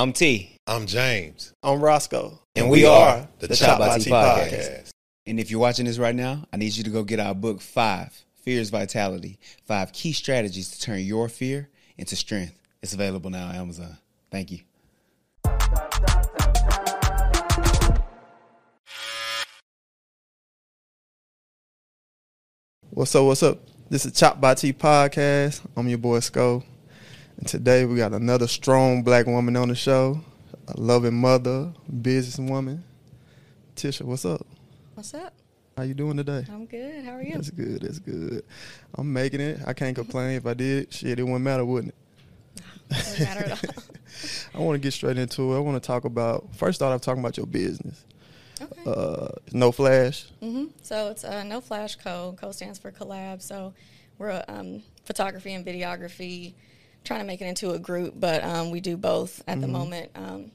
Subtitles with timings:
[0.00, 0.56] I'm T.
[0.66, 1.52] I'm James.
[1.62, 2.40] I'm Roscoe.
[2.56, 4.50] And we are the the Chop Chop by by T T podcast.
[4.50, 4.90] podcast.
[5.26, 7.60] And if you're watching this right now, I need you to go get our book,
[7.60, 11.68] Five Fears Vitality Five Key Strategies to Turn Your Fear
[11.98, 12.58] into Strength.
[12.82, 13.98] It's available now on Amazon.
[14.30, 14.60] Thank you.
[22.88, 23.26] What's up?
[23.26, 23.58] What's up?
[23.90, 25.60] This is Chop by T podcast.
[25.76, 26.64] I'm your boy Sco.
[27.40, 30.20] And today we got another strong black woman on the show,
[30.68, 32.82] a loving mother, businesswoman.
[33.74, 34.46] Tisha, what's up?
[34.94, 35.32] What's up?
[35.74, 36.44] How you doing today?
[36.52, 37.02] I'm good.
[37.02, 37.32] How are you?
[37.32, 37.80] That's good.
[37.80, 38.44] That's good.
[38.94, 39.60] I'm making it.
[39.66, 40.36] I can't complain.
[40.36, 42.62] If I did, shit, it wouldn't matter, wouldn't it?
[42.90, 43.84] Doesn't matter at all.
[44.54, 45.56] I want to get straight into it.
[45.56, 46.76] I want to talk about first.
[46.76, 48.04] Start off talking about your business.
[48.60, 48.82] Okay.
[48.84, 50.26] Uh, no flash.
[50.42, 50.66] Mm-hmm.
[50.82, 52.36] So it's uh, No Flash Co.
[52.38, 53.40] Co stands for collab.
[53.40, 53.72] So
[54.18, 56.52] we're a um, photography and videography,
[57.04, 60.10] trying to make it into a group, but um, we do both at the moment.
[60.14, 60.50] Um,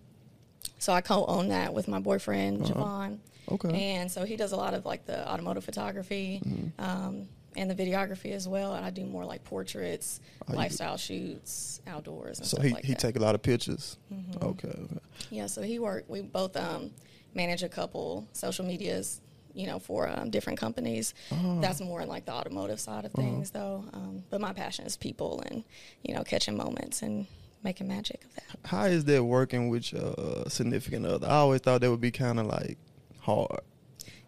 [0.79, 3.17] so I co-own that with my boyfriend Javon,
[3.51, 3.93] Okay.
[3.95, 6.41] and so he does a lot of like the automotive photography.
[6.79, 10.97] Um, and the videography as well, and I do more like portraits, Oh, you- lifestyle
[10.97, 12.99] shoots, outdoors, and So stuff he like he that.
[12.99, 13.97] take a lot of pictures.
[14.43, 14.67] Okay.
[14.67, 14.87] okay.
[15.31, 16.09] Yeah, so he worked.
[16.09, 16.91] We both um,
[17.33, 19.21] manage a couple social medias,
[19.55, 21.13] you know, for um, different companies.
[21.31, 21.59] Oh.
[21.61, 23.21] That's more in like the automotive side of Uh-huh.
[23.23, 23.85] things, though.
[23.93, 25.63] Um, but my passion is people and
[26.03, 27.25] you know catching moments and
[27.63, 28.43] making magic of that.
[28.65, 31.27] How is that working with your uh, significant other?
[31.27, 32.77] I always thought that would be kind of like
[33.21, 33.61] hard.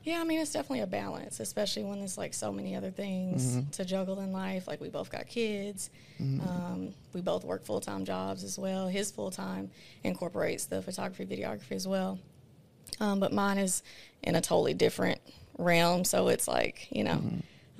[0.04, 3.46] Yeah, I mean it's definitely a balance, especially when there's like so many other things
[3.58, 3.70] Mm-hmm.
[3.72, 4.66] to juggle in life.
[4.66, 5.90] Like we both got kids.
[6.20, 8.88] Um, we both work full time jobs as well.
[8.88, 9.70] His full time
[10.06, 12.20] incorporates the photography, videography as well.
[13.00, 13.84] Um, but mine is
[14.24, 15.20] in a totally different
[15.58, 16.04] realm.
[16.04, 17.22] So it's like you know,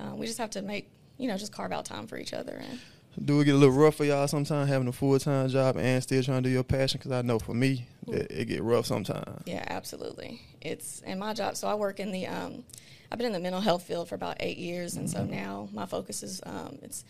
[0.00, 0.88] uh, we just have to make
[1.18, 2.60] you know just carve out time for each other.
[2.62, 2.78] And
[3.24, 6.02] Do it get a little rough for y'all sometimes having a full time job and
[6.02, 6.98] still trying to do your passion?
[6.98, 9.42] Because I know for me, it, it get rough sometimes.
[9.46, 10.40] Yeah, absolutely.
[10.60, 11.56] It's in my job.
[11.56, 12.26] So I work in the.
[12.26, 12.64] Um,
[13.10, 15.86] I've been in the mental health field for about eight years, and so now my
[15.86, 17.04] focus is um, it's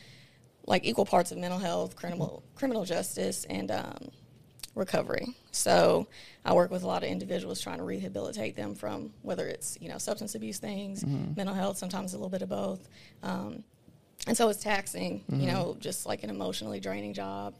[0.64, 4.10] like equal parts of mental health, criminal criminal justice, and um,
[4.78, 5.26] recovery.
[5.50, 6.06] So
[6.44, 9.88] I work with a lot of individuals trying to rehabilitate them from whether it's you
[9.88, 12.88] know substance abuse things, mental health, sometimes a little bit of both.
[13.22, 13.64] Um,
[14.26, 17.54] and so it's taxing, you know, just like an emotionally draining job.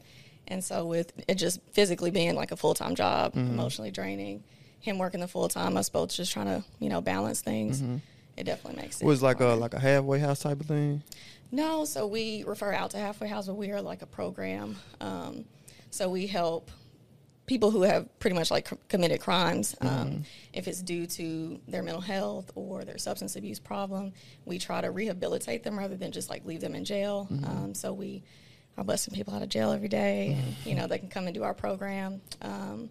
[0.48, 4.42] And so with it just physically being like a full time job, emotionally draining,
[4.80, 7.82] him working the full time, us both just trying to you know balance things.
[8.36, 9.04] It definitely makes it.
[9.04, 11.02] Was like a like a halfway house type of thing.
[11.50, 14.76] No, so we refer out to Halfway House, but we are like a program.
[15.00, 15.46] Um,
[15.90, 16.70] so we help
[17.48, 19.74] people who have pretty much like c- committed crimes.
[19.80, 20.22] Um,
[20.52, 24.12] if it's due to their mental health or their substance abuse problem,
[24.44, 27.26] we try to rehabilitate them rather than just like leave them in jail.
[27.44, 28.22] Um, so we
[28.76, 31.34] are busting people out of jail every day, and you know they can come and
[31.34, 32.20] do our program.
[32.42, 32.90] Um,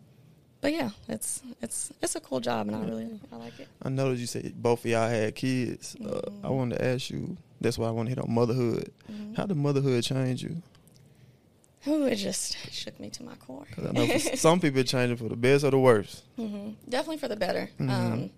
[0.59, 3.67] but yeah, it's it's it's a cool job, and I really I like it.
[3.81, 5.96] I know that you said both of y'all had kids.
[6.03, 7.38] Uh, I wanted to ask you.
[7.62, 8.91] That's why I want to hit on motherhood.
[9.35, 10.62] How did motherhood change you?
[11.87, 13.65] Ooh, it just shook me to my core.
[13.77, 16.23] I know some people it for the best or the worst.
[16.35, 17.69] hmm Definitely for the better.
[17.79, 18.29] Um,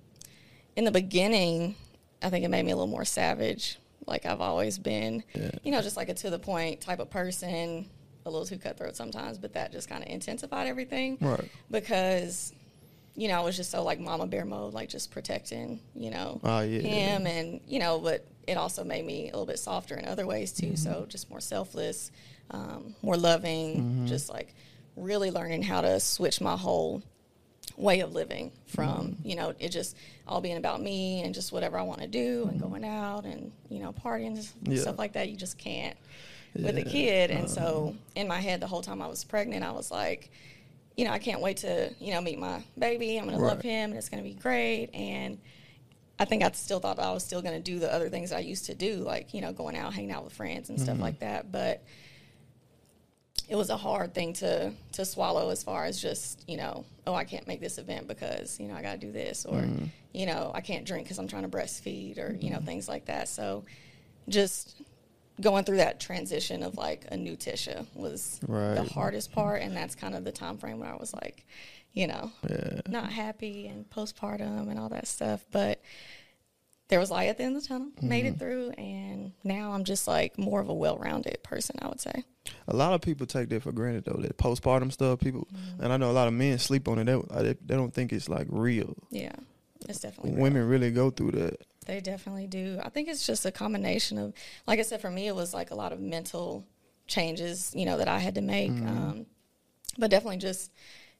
[0.75, 1.75] in the beginning,
[2.21, 5.23] I think it made me a little more savage, like I've always been.
[5.33, 5.51] Yeah.
[5.63, 7.89] You know, just like a to the point type of person,
[8.25, 11.49] a little too cutthroat sometimes, but that just kind of intensified everything Right.
[11.71, 12.53] because,
[13.15, 16.39] you know, I was just so like mama bear mode, like just protecting, you know,
[16.43, 16.81] Oh, yeah.
[16.81, 20.25] him and, you know, but it also made me a little bit softer in other
[20.25, 20.75] ways too.
[20.75, 22.11] So just more selfless,
[22.51, 24.05] um, more loving, mm-hmm.
[24.07, 24.53] just like
[24.95, 27.01] really learning how to switch my whole
[27.77, 29.27] way of living from mm-hmm.
[29.27, 29.95] you know it just
[30.27, 32.69] all being about me and just whatever I want to do and mm-hmm.
[32.69, 34.81] going out and you know partying and Yeah.
[34.81, 35.95] stuff like that you just can't
[36.55, 37.31] with a kid.
[37.31, 37.97] And so uh-huh.
[38.15, 40.29] in my head the whole time I was pregnant I was like
[40.97, 43.17] you know I can't wait to you know meet my baby.
[43.17, 44.89] I'm gonna love him and it's gonna be great.
[44.93, 45.39] And
[46.19, 48.65] I think I still thought I was still gonna do the other things I used
[48.65, 51.49] to do like you know going out hanging out with friends and stuff like that.
[51.51, 51.83] But
[53.49, 57.15] it was a hard thing to to swallow as far as just you know oh
[57.15, 59.85] I can't make this event because you know I got to do this or mm-hmm.
[60.13, 62.65] you know I can't drink because I'm trying to breastfeed or you know mm-hmm.
[62.65, 63.27] things like that.
[63.27, 63.65] So
[64.29, 64.81] just
[65.41, 69.95] going through that transition of like a new Tisha was the hardest part, and that's
[69.95, 71.45] kind of the time frame where I was like,
[71.93, 72.81] you know, Yeah.
[72.87, 75.81] not happy and postpartum and all that stuff, but.
[76.89, 77.89] There was light at the end of the tunnel.
[78.01, 78.39] Made it mm-hmm.
[78.39, 81.77] through, and now I'm just like more of a well-rounded person.
[81.81, 82.23] I would say.
[82.67, 84.19] A lot of people take that for granted though.
[84.19, 85.83] That postpartum stuff, people, mm-hmm.
[85.83, 87.05] and I know a lot of men sleep on it.
[87.05, 88.95] They, uh, they, they don't think it's like real.
[89.11, 89.35] Yeah,
[89.87, 90.41] it's definitely real.
[90.41, 91.61] Women really go through that.
[91.85, 92.79] They definitely do.
[92.83, 94.33] I think it's just a combination of,
[94.67, 96.65] like I said, for me, it was like a lot of mental
[97.07, 98.71] changes, you know, that I had to make.
[98.71, 98.87] Mm-hmm.
[98.87, 99.25] Um,
[99.97, 100.71] but definitely just,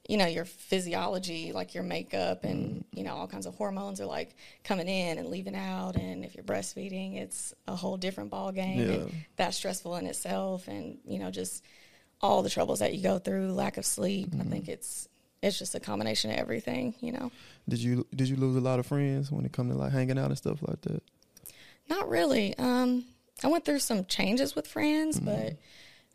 [0.10, 2.98] you know your physiology like your makeup and mm-hmm.
[2.98, 6.34] you know all kinds of hormones are like coming in and leaving out and if
[6.34, 8.96] you're breastfeeding it's a whole different ball game Yeah.
[8.96, 11.64] and that's stressful in itself and you know just
[12.22, 14.72] all the troubles that you go through lack of sleep i think mm-hmm.
[14.72, 15.08] it's
[15.42, 17.32] it's just a combination of everything you know
[17.70, 20.18] Did you did you lose a lot of friends when it come to like hanging
[20.18, 21.04] out and stuff like that?
[21.88, 22.58] Not really.
[22.58, 23.06] Um,
[23.44, 25.26] I went through some changes with friends, mm-hmm.
[25.26, 25.58] but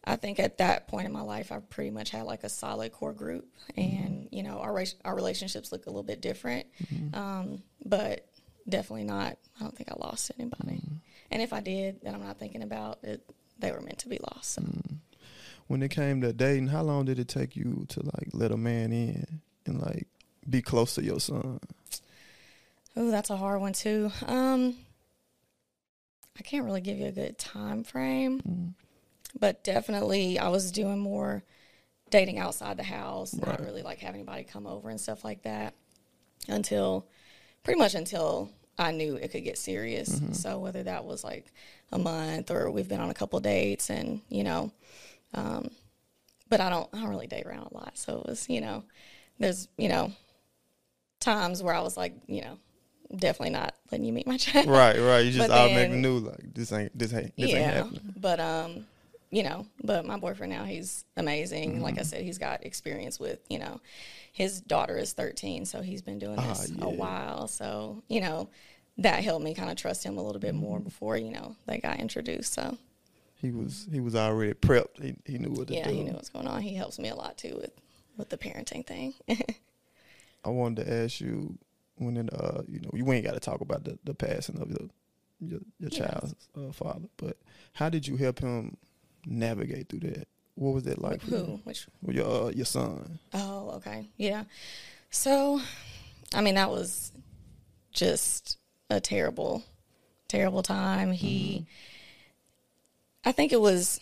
[0.06, 2.92] I think at that point in my life, I pretty much had like a solid
[2.92, 3.46] core group,
[3.76, 3.80] mm-hmm.
[3.80, 7.14] and you know, our our relationships look a little bit different, mm-hmm.
[7.14, 8.26] um, but
[8.68, 9.38] definitely not.
[9.58, 10.94] I don't think I lost anybody, mm-hmm.
[11.30, 13.22] and if I did, then I'm not thinking about it.
[13.58, 14.54] They were meant to be lost.
[14.54, 14.62] So.
[15.66, 18.56] When it came to dating, how long did it take you to like let a
[18.56, 20.06] man in and like
[20.48, 21.60] be close to your son?
[22.98, 24.10] Ooh, that's a hard one too.
[24.26, 24.76] Um,
[26.38, 28.74] I can't really give you a good time frame,
[29.44, 31.44] but definitely I was doing more
[32.08, 35.74] dating outside the house, not really like having anybody come over and stuff like that
[36.48, 37.04] until
[37.62, 38.48] pretty much until
[38.78, 40.18] I knew it could get serious.
[40.32, 41.52] So whether that was like
[41.92, 44.72] a month or we've been on a couple dates and, you know,
[45.34, 45.68] um,
[46.48, 47.98] but I don't I don't really date around a lot.
[47.98, 48.82] So it was, you know,
[49.38, 50.10] there's, you know,
[51.20, 52.56] times where I was like, you know,
[53.14, 54.68] definitely not letting you meet my child.
[54.68, 55.18] right, right.
[55.18, 58.14] You just automatically knew like this ain't this ain't this ain't happening.
[58.16, 58.86] But um,
[59.34, 61.80] you know, but my boyfriend now he's amazing.
[61.80, 62.08] Like I Mm-hmm.
[62.10, 63.80] said, he's got experience with, you know,
[64.32, 66.84] his daughter is 13, so he's been doing Ah, this yeah.
[66.86, 67.48] a while.
[67.48, 68.48] So, you know,
[68.98, 70.60] that helped me kind of trust him a little bit Mm-hmm.
[70.60, 72.52] more before, you know, they got introduced.
[72.54, 72.78] So,
[73.34, 75.02] He was he was already prepped.
[75.02, 75.90] He he knew what to yeah, do.
[75.90, 76.62] he knew what's going on.
[76.62, 77.72] He helps me a lot too with
[78.16, 79.14] with the parenting thing.
[80.44, 81.58] I wanted to ask you
[81.96, 84.70] when it, uh you know you ain't got to talk about the, the passing of
[84.70, 84.88] your
[85.40, 85.90] your, your Yes.
[85.90, 87.36] child's uh, father, but
[87.74, 88.76] how did you help him
[89.26, 90.28] navigate through that?
[90.54, 91.36] What was that like for Who?
[91.36, 91.60] you?
[91.64, 93.18] Which your uh, your son?
[93.32, 94.06] Oh, okay.
[94.16, 94.44] Yeah.
[95.10, 95.60] So,
[96.34, 97.12] I mean, that was
[97.92, 98.58] just
[98.90, 99.62] a terrible,
[100.28, 101.12] terrible time.
[101.12, 101.66] He,
[103.24, 104.00] I think it was,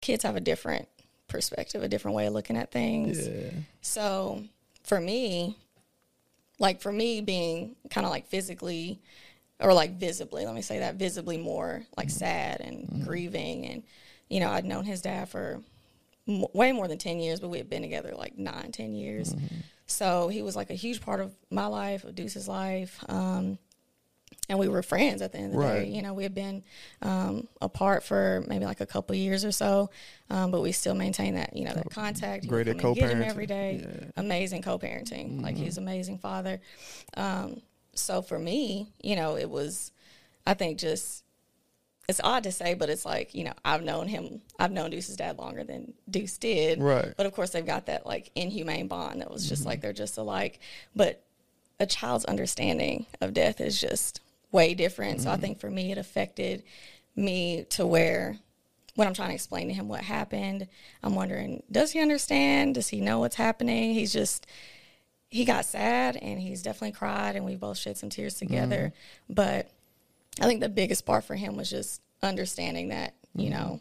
[0.00, 0.88] kids have a different
[1.26, 3.28] perspective, a different way of looking at things.
[3.28, 3.50] Yeah,
[3.82, 4.44] So,
[4.84, 5.56] for me,
[6.58, 9.00] like for me being kind of like physically
[9.60, 13.66] or like visibly, let me say that visibly more like sad and grieving.
[13.66, 13.82] And,
[14.28, 15.60] you know, I'd known his dad for
[16.28, 19.34] m- way more than 10 years, but we had been together like nine, 10 years.
[19.86, 23.02] So he was like a huge part of my life, of Deuce's life.
[23.08, 23.58] Um,
[24.50, 25.82] and we were friends at the end of the Right.
[25.84, 25.88] day.
[25.88, 26.62] You know, we had been
[27.02, 29.90] um, apart for maybe like a couple years or so,
[30.30, 32.46] um, but we still maintain that, you know, that contact.
[32.46, 33.28] Great at come and get him co-parenting.
[33.30, 33.80] every day.
[33.84, 34.10] Yeah.
[34.16, 35.42] Amazing co-parenting.
[35.42, 36.60] Like he's an amazing father.
[37.16, 37.60] Um,
[37.98, 39.92] so for me, you know, it was,
[40.46, 41.24] I think just,
[42.08, 45.16] it's odd to say, but it's like, you know, I've known him, I've known Deuce's
[45.16, 46.80] dad longer than Deuce did.
[46.80, 47.12] Right.
[47.16, 49.68] But of course, they've got that like inhumane bond that was just mm-hmm.
[49.68, 50.58] like they're just alike.
[50.96, 51.22] But
[51.78, 55.20] a child's understanding of death is just way different.
[55.20, 55.42] So I mm-hmm.
[55.42, 56.62] think for me, it affected
[57.14, 58.38] me to where
[58.94, 60.66] when I'm trying to explain to him what happened,
[61.04, 62.74] I'm wondering, does he understand?
[62.74, 63.92] Does he know what's happening?
[63.92, 64.46] He's just,
[65.28, 68.92] he got sad and he's definitely cried and we both shed some tears together.
[69.28, 69.70] But
[70.40, 73.80] I think the biggest part for him was just understanding that, you know,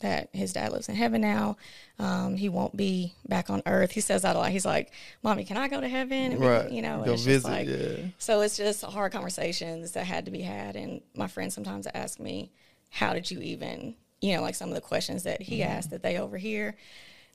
[0.00, 1.56] that his dad lives in heaven now.
[1.98, 3.90] Um, he won't be back on earth.
[3.90, 4.50] He says that a lot.
[4.52, 4.92] He's like,
[5.24, 6.70] "Mommy, can I go to heaven?" And Right.
[6.70, 8.06] You know, Go it's visit, just like, yeah.
[8.18, 10.76] so it's just hard conversations that had to be had.
[10.76, 12.52] And my friends sometimes ask me,
[12.90, 15.70] "How did you even?" You know, like some of the questions that he Mm-hmm.
[15.72, 16.76] asked that they overhear.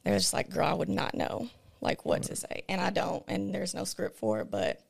[0.05, 1.50] They're just like, "Girl, I would not know
[1.83, 3.23] like what to say," and I don't.
[3.27, 4.81] And there's no script for it, but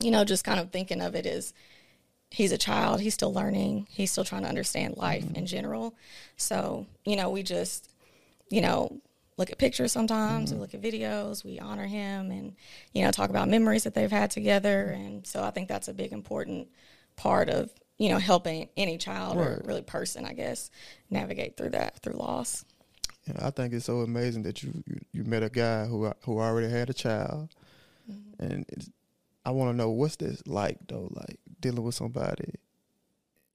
[0.00, 1.52] you know, just kind of thinking of it is
[2.30, 5.36] he's a child, he's still learning, he's still trying to understand life mm-hmm.
[5.36, 5.94] in general.
[6.36, 7.90] So, you know, we just,
[8.50, 9.00] you know,
[9.36, 10.62] look at pictures sometimes, we mm-hmm.
[10.62, 12.54] look at videos, we honor him and,
[12.92, 14.92] you know, talk about memories that they've had together.
[14.92, 15.06] Mm-hmm.
[15.06, 16.68] And so I think that's a big important
[17.16, 20.70] part of, you know, helping any child or really person, I guess,
[21.10, 22.64] navigate through that through loss.
[23.26, 26.38] Yeah, I think it's so amazing that you you, you met a guy who who
[26.38, 27.48] already had a child,
[28.10, 28.44] Mm-hmm.
[28.44, 28.66] and
[29.44, 32.54] I want to know what's this like though, like dealing with somebody,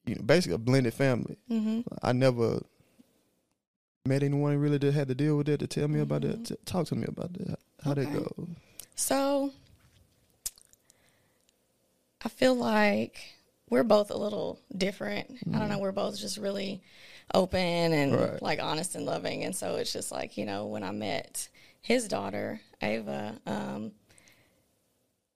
[0.05, 1.37] you know, basically a blended family.
[1.47, 2.61] hmm I never
[4.05, 5.59] met anyone really that had to deal with that.
[5.59, 6.45] To tell me about that, Mhm.
[6.47, 7.59] T- talk to me about that.
[7.83, 8.19] How that Okay.
[8.19, 8.47] go?
[8.95, 9.51] So
[12.23, 13.17] I feel like
[13.71, 15.31] we're both a little different.
[15.31, 15.81] I don't know, mm-hmm.
[15.81, 16.83] we're both just really
[17.33, 17.59] open
[17.93, 18.41] and Right.
[18.41, 19.43] like honest and loving.
[19.45, 21.47] And so it's just like, you know, when I met
[21.81, 23.93] his daughter, Ava, um,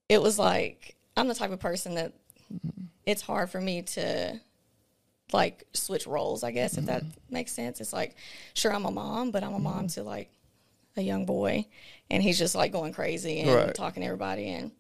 [0.09, 2.13] it was like I'm the type of person that
[2.53, 2.83] mm-hmm.
[3.05, 4.39] it's hard for me to
[5.31, 7.33] like switch roles, I guess, if that mm-hmm.
[7.33, 7.79] makes sense.
[7.79, 8.15] It's like,
[8.53, 10.29] sure, I'm a mom, but I'm a mom to like
[10.97, 11.65] a young boy,
[12.11, 13.73] and he's just like going crazy and Right.
[13.73, 14.71] talking to everybody and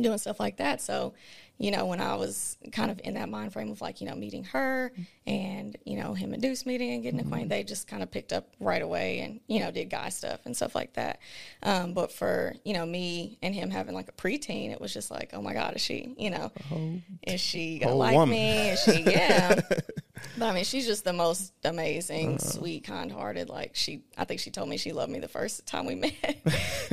[0.00, 0.80] doing stuff like that.
[0.80, 1.14] So,
[1.60, 4.14] you know, when I was kind of in that mind frame of like, you know,
[4.14, 4.92] meeting her
[5.26, 8.32] and, you know, him and Deuce meeting and getting acquainted, they just kind of picked
[8.32, 11.20] up right away and, you know, did guy stuff and stuff like that.
[11.62, 15.10] Um, but for, you know, me and him having like a preteen, it was just
[15.10, 16.50] like, oh my God, is she, you know,
[17.26, 18.30] is she gonna like woman.
[18.30, 18.70] me?
[18.70, 19.60] Is she, yeah.
[20.36, 22.38] But I mean, she's just the most amazing, Uh-huh.
[22.38, 23.48] sweet, kind-hearted.
[23.48, 26.36] Like she, I think she told me she loved me the first time we met.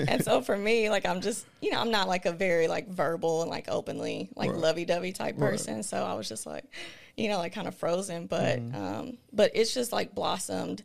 [0.07, 2.87] and so for me, like I'm just, you know, I'm not like a very like
[2.89, 4.59] verbal and like openly like Right.
[4.59, 5.51] lovey-dovey type Right.
[5.51, 5.83] person.
[5.83, 6.65] So I was just like,
[7.15, 8.25] you know, like kind of frozen.
[8.27, 8.75] But, Mm-hmm.
[8.75, 10.83] um, but it's just like blossomed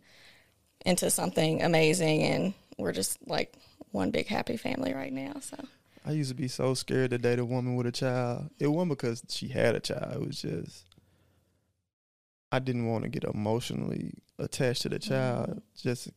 [0.85, 3.55] into something amazing, and we're just like
[3.93, 5.35] one big happy family right now.
[5.41, 5.57] So
[6.05, 8.51] I used to be so scared to date a woman with a child.
[8.59, 10.15] It wasn't because she had a child.
[10.15, 10.85] It was just
[12.53, 15.49] I didn't want to get emotionally attached to the child.
[15.49, 15.59] Mm-hmm.
[15.77, 16.11] Just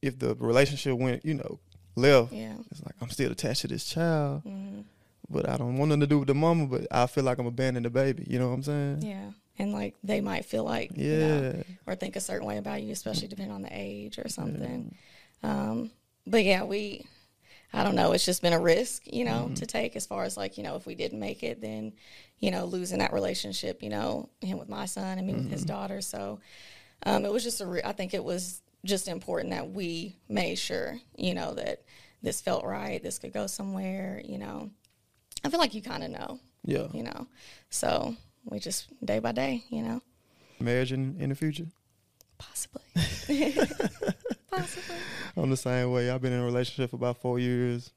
[0.00, 1.58] if the relationship went, you know,
[1.96, 2.54] left, yeah.
[2.70, 4.80] it's like I'm still attached to this child, hmm
[5.30, 6.66] but I don't want nothing to do with the mama.
[6.66, 8.26] But I feel like I'm abandoning the baby.
[8.28, 9.02] You know what I'm saying?
[9.02, 9.30] Yeah.
[9.58, 11.12] And like they might feel like, Yeah.
[11.12, 14.28] you know, or think a certain way about you, especially depending on the age or
[14.28, 14.94] something.
[15.42, 15.90] Um,
[16.26, 17.06] but yeah, we,
[17.76, 19.54] I don't know, it's just been a risk, you know, Mm-hmm.
[19.54, 21.92] to take as far as like, you know, if we didn't make it, then,
[22.38, 25.52] you know, losing that relationship, you know, him with my son and me with Mm-hmm.
[25.52, 26.00] his daughter.
[26.00, 26.38] So
[27.04, 30.56] um, it was just a, re- I think it was just important that we made
[30.58, 31.82] sure, you know, that
[32.22, 34.70] this felt right, this could go somewhere, you know.
[35.42, 36.86] I feel like you kind of know, Yeah.
[36.92, 37.26] you know.
[37.70, 38.14] So
[38.44, 40.00] we just day by day, you know.
[40.60, 41.66] Marriage in, in the future.
[42.38, 42.82] Possibly.
[44.56, 44.96] Possibly.
[45.36, 46.10] I'm the same way.
[46.10, 47.90] I've been in a relationship for about four years.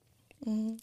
[0.43, 0.75] hmm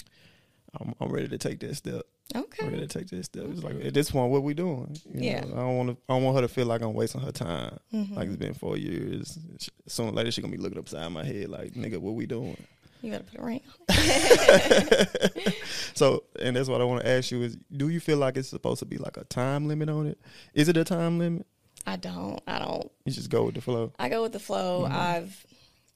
[0.80, 2.02] I'm, I'm ready to take that step.
[2.34, 2.80] I'm ready Okay.
[2.80, 3.44] to take that step.
[3.48, 4.96] It's like at this point, what we doing?
[5.12, 5.40] You Yeah.
[5.44, 5.96] know, I don't want to.
[6.08, 7.78] I don't want her to feel like I'm wasting her time.
[7.92, 8.16] Mhm.
[8.16, 9.38] Like it's been four years.
[9.60, 12.26] She- Sooner or later, she gonna be looking upside my head like, nigga, what we
[12.26, 12.56] doing?
[13.02, 13.96] You gotta put a ring on.
[15.94, 18.48] So, and that's what I want to ask you is, do you feel like it's
[18.48, 20.18] supposed to be like a time limit on it?
[20.54, 21.46] Is it a time limit?
[21.86, 22.40] I don't.
[22.48, 22.90] I don't.
[23.04, 23.92] You just go with the flow.
[23.98, 24.86] I go with the flow.
[24.86, 25.46] I've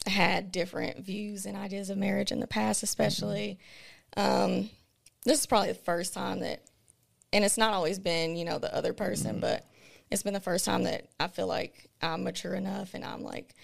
[0.08, 2.84] had different views and ideas of marriage in the past, mm-hmm.
[2.84, 3.58] especially.
[4.16, 4.70] Um,
[5.24, 6.62] this is probably the first time that,
[7.32, 9.40] and it's not always been, you know, the other person, mm-hmm.
[9.40, 9.66] but
[10.10, 13.54] it's been the first time that I feel like I'm mature enough and I'm like,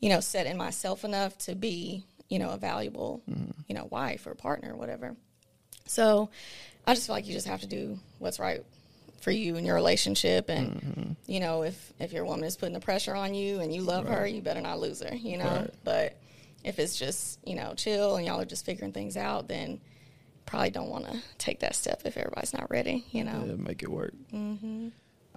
[0.00, 3.52] you know, set in myself enough to be, you know, a valuable, mm-hmm.
[3.68, 5.16] you know, wife or partner or whatever.
[5.86, 6.30] So
[6.86, 8.62] I just feel like you just have to do what's right
[9.24, 12.80] for you and your relationship and you know if if your woman is putting the
[12.80, 15.70] pressure on you and you love her you better not lose her you know Right.
[15.82, 16.18] but
[16.62, 19.80] if it's just you know chill and y'all are just figuring things out then
[20.44, 23.82] probably don't want to take that step if everybody's not ready you know Yeah, make
[23.82, 24.12] it work.
[24.32, 24.88] mm-hmm.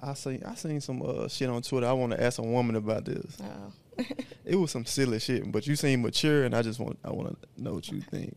[0.03, 1.88] I seen I seen some uh, shit on Twitter.
[1.88, 3.38] I want to ask a woman about this.
[3.41, 4.03] oh
[4.46, 7.36] It was some silly shit, but you seem mature, and I just want I want
[7.41, 8.36] to know what you think.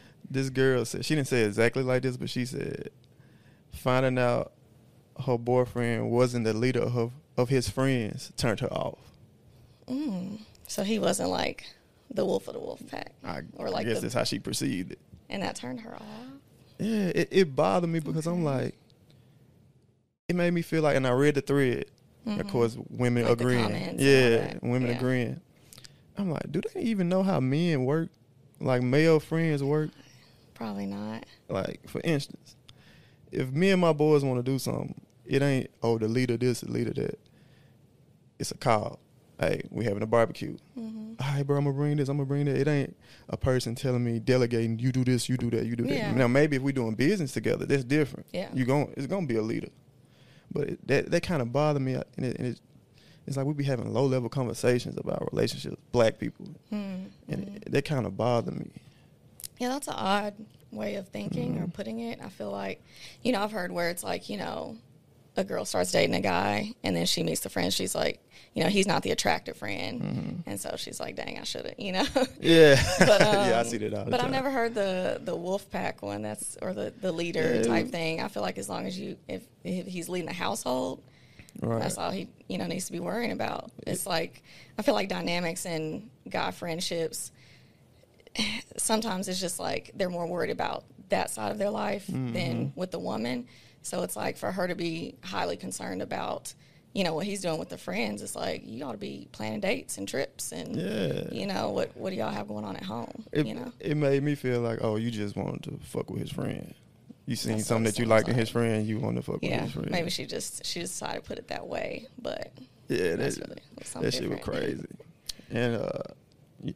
[0.30, 2.90] this girl said she didn't say exactly like this, but she said
[3.72, 4.52] finding out
[5.20, 8.98] her boyfriend wasn't the leader of her, of his friends turned her off.
[9.88, 10.38] mm.
[10.66, 11.66] so he wasn't like
[12.12, 14.38] the wolf of the wolf pack I, or like I guess the, that's how she
[14.38, 14.98] perceived it.
[15.28, 16.02] and that turned her off
[16.78, 18.74] Yeah, it, it bothered me because I'm like,
[20.28, 21.86] it made me feel like, and I read the thread.
[22.26, 23.30] Of course, women Mm-hmm.
[23.30, 23.62] Like agreeing.
[23.62, 24.96] comments and all Yeah, women Yeah.
[24.96, 25.40] agreeing.
[26.16, 28.08] I'm like, do they even know how men work?
[28.60, 29.90] Like male friends work?
[30.54, 32.54] probably not Like, for instance,
[33.32, 35.00] if me and my boys want to do something,
[35.30, 37.18] it ain't, oh, the leader this, the leader that.
[38.38, 38.98] It's a call.
[39.38, 40.56] Hey, we having a barbecue.
[40.78, 41.12] mm-hmm.
[41.20, 42.56] All right, bro, I'm gonna bring this, I'm gonna bring that.
[42.56, 42.96] It ain't
[43.28, 45.94] a person telling me, delegating, you do this, you do that, you do that.
[45.94, 46.12] Yeah.
[46.12, 48.26] Now, maybe if we doing business together, that's different.
[48.32, 48.48] Yeah.
[48.54, 49.68] You going it's gonna be a leader.
[50.50, 52.60] But it, that that kind of bothered me, and, it, and it,
[53.26, 57.70] it's like we be having low level conversations about relationships, black people, mm and it,
[57.70, 58.70] that kind of bothered me.
[59.58, 60.34] Yeah, that's an odd
[60.72, 61.64] way of thinking Mm-hmm.
[61.64, 62.20] or putting it.
[62.24, 62.82] I feel like,
[63.22, 64.76] you know, I've heard where it's like, you know,
[65.40, 67.72] a girl starts dating a guy and then she meets the friend.
[67.72, 68.20] She's like,
[68.54, 70.00] you know, he's not the attractive friend.
[70.02, 70.50] Mm-hmm.
[70.50, 72.04] And so she's like, dang, I should have, you know.
[72.40, 74.26] Yeah, But, yeah, I um, see that all but time.
[74.26, 76.22] I've never heard the the wolf pack one.
[76.22, 77.62] That's or the the leader Yeah.
[77.62, 78.20] type thing.
[78.20, 81.02] I feel like as long as you if if he's leading the household,
[81.60, 81.80] right.
[81.80, 83.70] that's all he you know needs to be worrying about.
[83.86, 84.42] It's like
[84.78, 87.30] I feel like dynamics and guy friendships.
[88.76, 92.32] Sometimes it's just like they're more worried about that side of their life Mm-hmm.
[92.32, 93.46] than with the woman.
[93.82, 96.52] So it's like for her to be highly concerned about,
[96.92, 98.22] you know, what he's doing with the friends.
[98.22, 101.24] It's like you ought to be planning dates and trips and Yeah.
[101.32, 103.24] you know what what do y'all have going on at home?
[103.32, 106.20] It, you know, it made me feel like, oh, you just wanted to fuck with
[106.20, 106.74] his friend.
[107.26, 109.56] You seen That's something that you liked in his friend, you want to fuck yeah.
[109.56, 109.90] with his friend.
[109.90, 112.52] Maybe she just she decided to put it that way, but
[112.88, 113.62] Yeah, that's that, really
[114.02, 114.86] that shit was crazy.
[115.50, 116.02] And uh,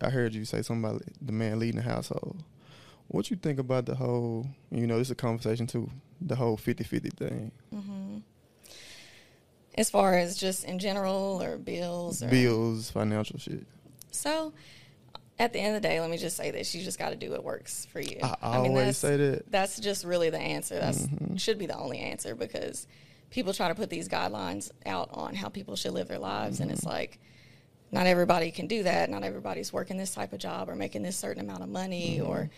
[0.01, 2.43] I heard you say something about the man leading the household.
[3.15, 4.45] What you think about the whole?
[4.73, 5.89] You know, this is a conversation too.
[6.21, 7.53] The whole 50-50 thing.
[7.71, 8.19] hmm
[9.77, 13.67] As far as just in general or bills or Bills, financial shit.
[14.11, 14.53] So,
[15.39, 17.17] at the end of the day, let me just say this: you just got to
[17.17, 18.19] do what works for you.
[18.21, 19.49] I always that's, say that.
[19.49, 20.75] That's just really the answer.
[20.81, 21.39] That's Mhm.
[21.39, 22.89] should be the only answer because
[23.31, 26.69] people try to put these guidelines out on how people should live their lives, and
[26.69, 26.79] Mm-hmm.
[26.79, 27.21] it's like
[27.93, 29.09] not everybody can do that.
[29.09, 32.29] Not everybody's working this type of job or making this certain amount of money, Mm-hmm.
[32.29, 32.51] or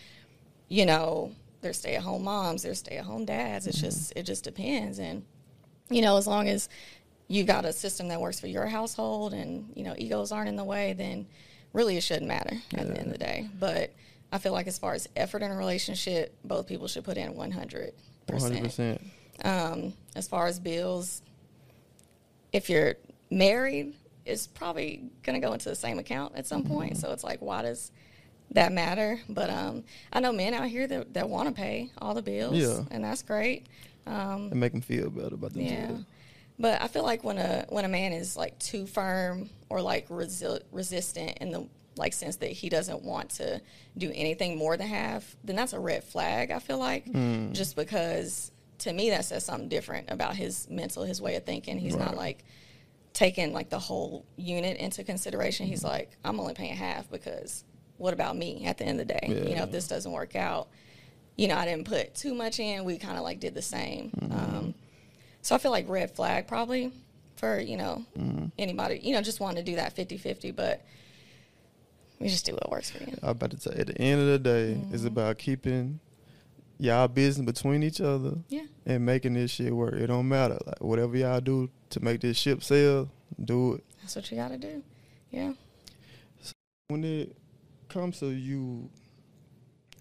[0.69, 1.31] you know,
[1.61, 3.67] they're stay-at-home moms, they're stay-at-home dads.
[3.67, 3.85] It's Mm-hmm.
[3.87, 5.23] just it just depends, and
[5.89, 6.69] you know, as long as
[7.29, 10.55] you got a system that works for your household and you know egos aren't in
[10.55, 11.25] the way then
[11.73, 13.93] really it shouldn't matter at the end of the day but
[14.31, 17.33] i feel like as far as effort in a relationship both people should put in
[17.33, 17.91] 100%
[18.29, 19.01] 100%.
[19.43, 21.21] um, as far as bills
[22.53, 22.95] if you're
[23.29, 23.93] married
[24.25, 27.41] it's probably going to go into the same account at some point so it's like
[27.41, 27.91] why does
[28.51, 32.13] that matter but um, i know men out here that, that want to pay all
[32.13, 32.81] the bills Yeah.
[32.91, 33.67] and that's great
[34.05, 35.87] um, And make them feel better about yeah.
[35.87, 36.05] themselves.
[36.59, 40.07] But I feel like when a when a man is like too firm or like
[40.07, 43.61] resi- resistant in the like sense that he doesn't want to
[43.97, 46.51] do anything more than half, then that's a red flag.
[46.51, 47.51] I feel like Mm.
[47.53, 48.49] just because
[48.79, 51.77] to me that says something different about his mental, his way of thinking.
[51.77, 52.45] He's not like
[53.13, 55.67] taking like the whole unit into consideration.
[55.67, 55.89] He's Mm.
[55.89, 57.65] like, I'm only paying half because
[57.97, 59.27] what about me at the end of the day?
[59.49, 60.67] You know, if this doesn't work out,
[61.35, 62.83] you know, I didn't put too much in.
[62.83, 64.11] We kind of like did the same.
[64.19, 64.33] Mm-hmm.
[64.57, 64.73] Um,
[65.41, 66.91] so I feel like red flag probably
[67.35, 68.45] for, you know, Mm-hmm.
[68.57, 70.81] anybody, you know, just wanting to do that 50 50, but
[72.19, 73.15] we just do what works for you.
[73.21, 75.07] I was about to say, at the end of the day, it's Mm-hmm.
[75.07, 75.99] about keeping
[76.79, 78.65] y'all business between each other Yeah.
[78.85, 79.93] and making this shit work.
[79.95, 80.57] It don't matter.
[80.65, 83.09] Like whatever y'all do to make this ship sail,
[83.43, 83.83] do it.
[84.01, 84.81] That's what you got to do.
[85.31, 85.53] Yeah.
[86.87, 87.35] When it
[87.89, 88.89] comes to you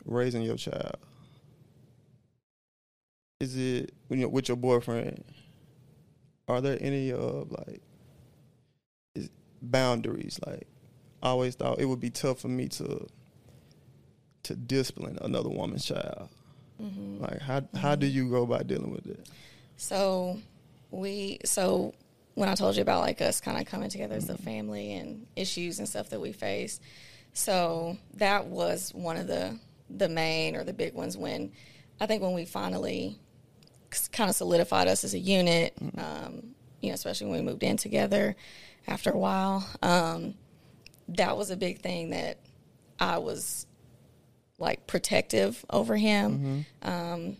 [0.04, 0.96] raising your child,
[3.40, 5.24] is it you're with your boyfriend?
[6.48, 7.82] Are there any uh like
[9.14, 9.30] is
[9.60, 10.38] boundaries?
[10.46, 10.66] Like,
[11.22, 13.06] I always thought it would be tough for me to
[14.44, 16.28] to discipline another woman's child.
[16.80, 17.22] Mm-hmm.
[17.22, 19.28] Like, how how do you go about dealing with it?
[19.76, 20.38] So
[20.90, 21.94] we so
[22.34, 25.26] when I told you about like us kind of coming together as a family and
[25.36, 26.80] issues and stuff that we face,
[27.36, 29.58] so that was one of the
[29.90, 31.52] the main or the big ones when
[32.00, 33.18] I think when we finally
[34.10, 37.76] kind of solidified us as a unit, um, you know, especially when we moved in
[37.76, 38.34] together
[38.88, 40.34] after a while, um,
[41.08, 42.38] that was a big thing that
[42.98, 43.66] I was
[44.58, 46.64] like protective over him.
[46.82, 47.36] Um,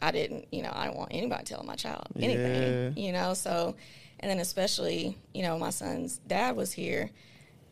[0.00, 3.02] I didn't, you know, I don't want anybody telling my child anything, Yeah.
[3.06, 3.34] you know.
[3.34, 3.74] So,
[4.20, 7.10] and then especially, you know, my son's dad was here.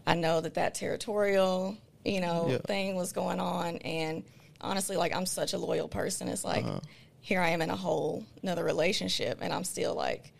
[0.06, 2.58] I know that that territorial, you know, Yeah.
[2.66, 4.24] thing was going on, and
[4.60, 6.28] honestly, like I'm such a loyal person.
[6.28, 6.80] It's like Uh-huh.
[7.20, 10.32] here I am in a whole another relationship, and I'm still like,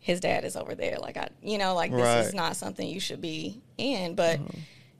[0.00, 0.98] his dad is over there.
[0.98, 2.24] Like I, you know, like this is Right.
[2.26, 2.48] Uh-huh.
[2.48, 4.40] not something you should be in, but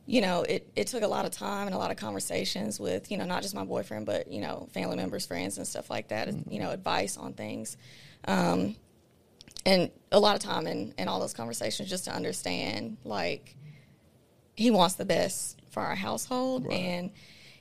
[0.06, 3.10] you know, it, it took a lot of time and a lot of conversations with,
[3.10, 6.08] you know, not just my boyfriend, but, you know, family members, friends, and stuff like
[6.08, 7.78] that, and, you know, advice on things.
[8.28, 8.76] Um,
[9.64, 13.56] and a lot of time in, in all those conversations just to understand, like,
[14.56, 16.66] he wants the best for our household.
[16.66, 16.74] Right.
[16.74, 17.10] And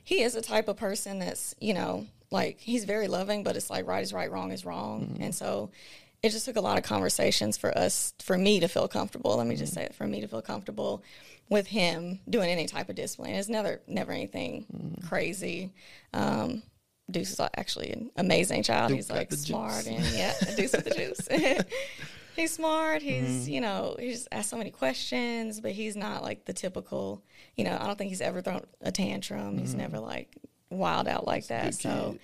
[0.02, 3.70] he is the type of person that's, you know, like, he's very loving, but it's
[3.70, 5.16] like right is right, wrong is wrong.
[5.20, 5.70] And so
[6.22, 9.36] it just took a lot of conversations for us, for me to feel comfortable.
[9.36, 11.02] Let me just say it, for me to feel comfortable
[11.50, 13.34] with him doing any type of discipline.
[13.34, 15.72] It's never, never anything crazy.
[16.12, 16.62] Um,
[17.10, 18.88] Deuce is actually an amazing child.
[18.88, 19.86] Duke he's like smart juice.
[19.86, 21.28] and yeah, Deuce with the juice.
[22.34, 23.02] he's smart.
[23.02, 23.50] He's mm-hmm.
[23.50, 27.22] you know he just asks so many questions, but he's not like the typical.
[27.56, 29.58] You know, I don't think he's ever thrown a tantrum.
[29.58, 29.78] He's mm-hmm.
[29.78, 30.36] never like
[30.70, 31.74] wild out like that.
[31.74, 32.18] So.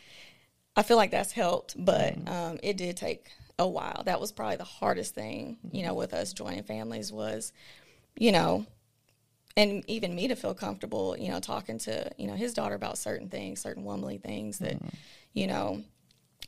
[0.76, 2.28] I feel like that's helped, but mm-hmm.
[2.28, 3.26] um, it did take
[3.58, 4.02] a while.
[4.04, 7.52] That was probably the hardest thing, you know, with us joining families was,
[8.16, 8.66] you know,
[9.56, 12.98] and even me to feel comfortable, you know, talking to, you know, his daughter about
[12.98, 14.80] certain things, certain womanly things that,
[15.34, 15.82] you know,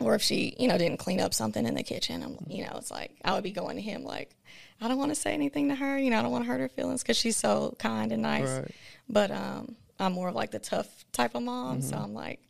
[0.01, 2.73] or if she, you know, didn't clean up something in the kitchen, I'm, you know,
[2.77, 4.35] it's like I would be going to him like,
[4.81, 6.61] I don't want to say anything to her, you know, I don't want to hurt
[6.61, 8.49] her feelings because she's so kind and nice.
[8.49, 8.71] Right.
[9.09, 12.41] But um, I'm more of like the tough type of mom, so I'm like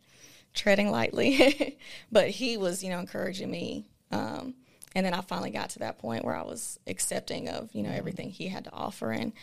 [0.53, 1.77] treading lightly.
[2.11, 3.85] but he was, you know, encouraging me.
[4.11, 4.55] Um,
[4.95, 7.91] and then I finally got to that point where I was accepting of, you know,
[7.91, 9.11] everything he had to offer.
[9.11, 9.33] And,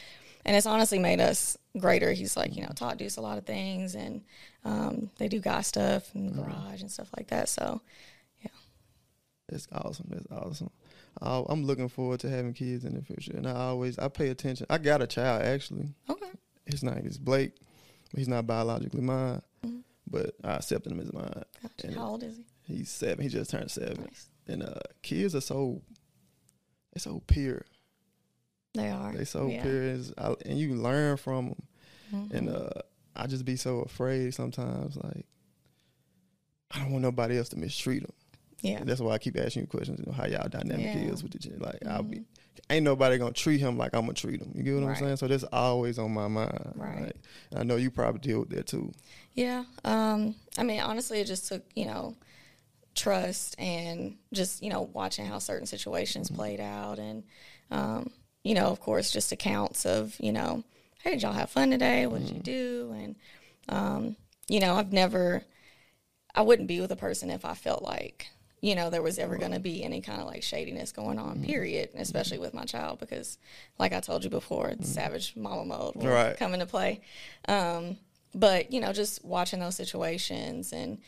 [0.44, 2.12] and it's honestly made us greater.
[2.12, 4.22] He's like, you know, taught Deuce a lot of things and
[4.64, 7.48] um, they do guy stuff in the garage and stuff like that.
[7.48, 7.80] So,
[8.42, 8.50] yeah.
[9.48, 10.06] That's awesome.
[10.10, 10.70] That's awesome.
[11.20, 14.28] Uh, I'm looking forward to having kids in the future, and I always I pay
[14.28, 14.66] attention.
[14.70, 15.88] I got a child actually.
[16.08, 16.30] okay.
[16.66, 17.52] his name is Blake.
[18.14, 19.42] He's not biologically mine,
[20.08, 21.24] but I accepted him as mine.
[21.24, 21.66] Mm-hmm.
[21.66, 21.86] Gotcha.
[21.86, 22.44] And How old is he?
[22.62, 23.22] He's seven.
[23.22, 24.02] He just turned seven.
[24.02, 24.28] Nice.
[24.46, 25.80] And uh, kids are so
[26.92, 27.62] they're so pure.
[28.74, 29.12] They are.
[29.12, 29.62] They so yeah.
[29.62, 31.62] pure, I- and you learn from them.
[32.12, 32.30] Mhm.
[32.32, 32.70] And uh,
[33.16, 34.96] I just be so afraid sometimes.
[34.96, 35.26] Like
[36.70, 38.12] I don't want nobody else to mistreat them.
[38.60, 38.78] yeah.
[38.78, 39.98] And that's why I keep asking you questions.
[40.00, 41.10] You know, how y'all dynamic Yeah.
[41.12, 41.56] is with the.
[41.58, 42.24] Like I'll be, Mhm.
[42.68, 44.52] ain't nobody gonna treat him like I'm gonna treat him.
[44.54, 44.90] You get what Right.
[44.96, 45.16] I'm saying?
[45.16, 46.72] So that's always on my mind.
[46.76, 47.16] Right.
[47.56, 48.92] I know you probably deal with that too.
[49.34, 49.64] Yeah.
[49.84, 52.16] Um, I mean, honestly, it just took, you know,
[52.94, 56.36] trust and just, you know, watching how certain situations Mm-hmm.
[56.36, 56.98] played out.
[56.98, 57.24] And,
[57.70, 58.10] um,
[58.44, 60.62] you know, of course, just accounts of, you know,
[61.02, 62.06] hey, did y'all have fun today?
[62.06, 62.34] What Mm-hmm.
[62.36, 62.94] you do?
[62.96, 63.16] And,
[63.68, 64.16] um,
[64.48, 65.42] you know, I've never,
[66.34, 68.28] I wouldn't be with a person if I felt like,
[68.60, 71.36] you know, there was ever going to be any kind of like shadiness going on,
[71.36, 71.44] Mm-hmm.
[71.44, 73.38] period, especially with my child, because
[73.78, 76.08] like I told you before, it's savage mama mode will Mm-hmm.
[76.08, 76.36] Right.
[76.36, 77.00] come into play.
[77.48, 77.96] Um,
[78.34, 80.98] but, you know, just watching those situations and,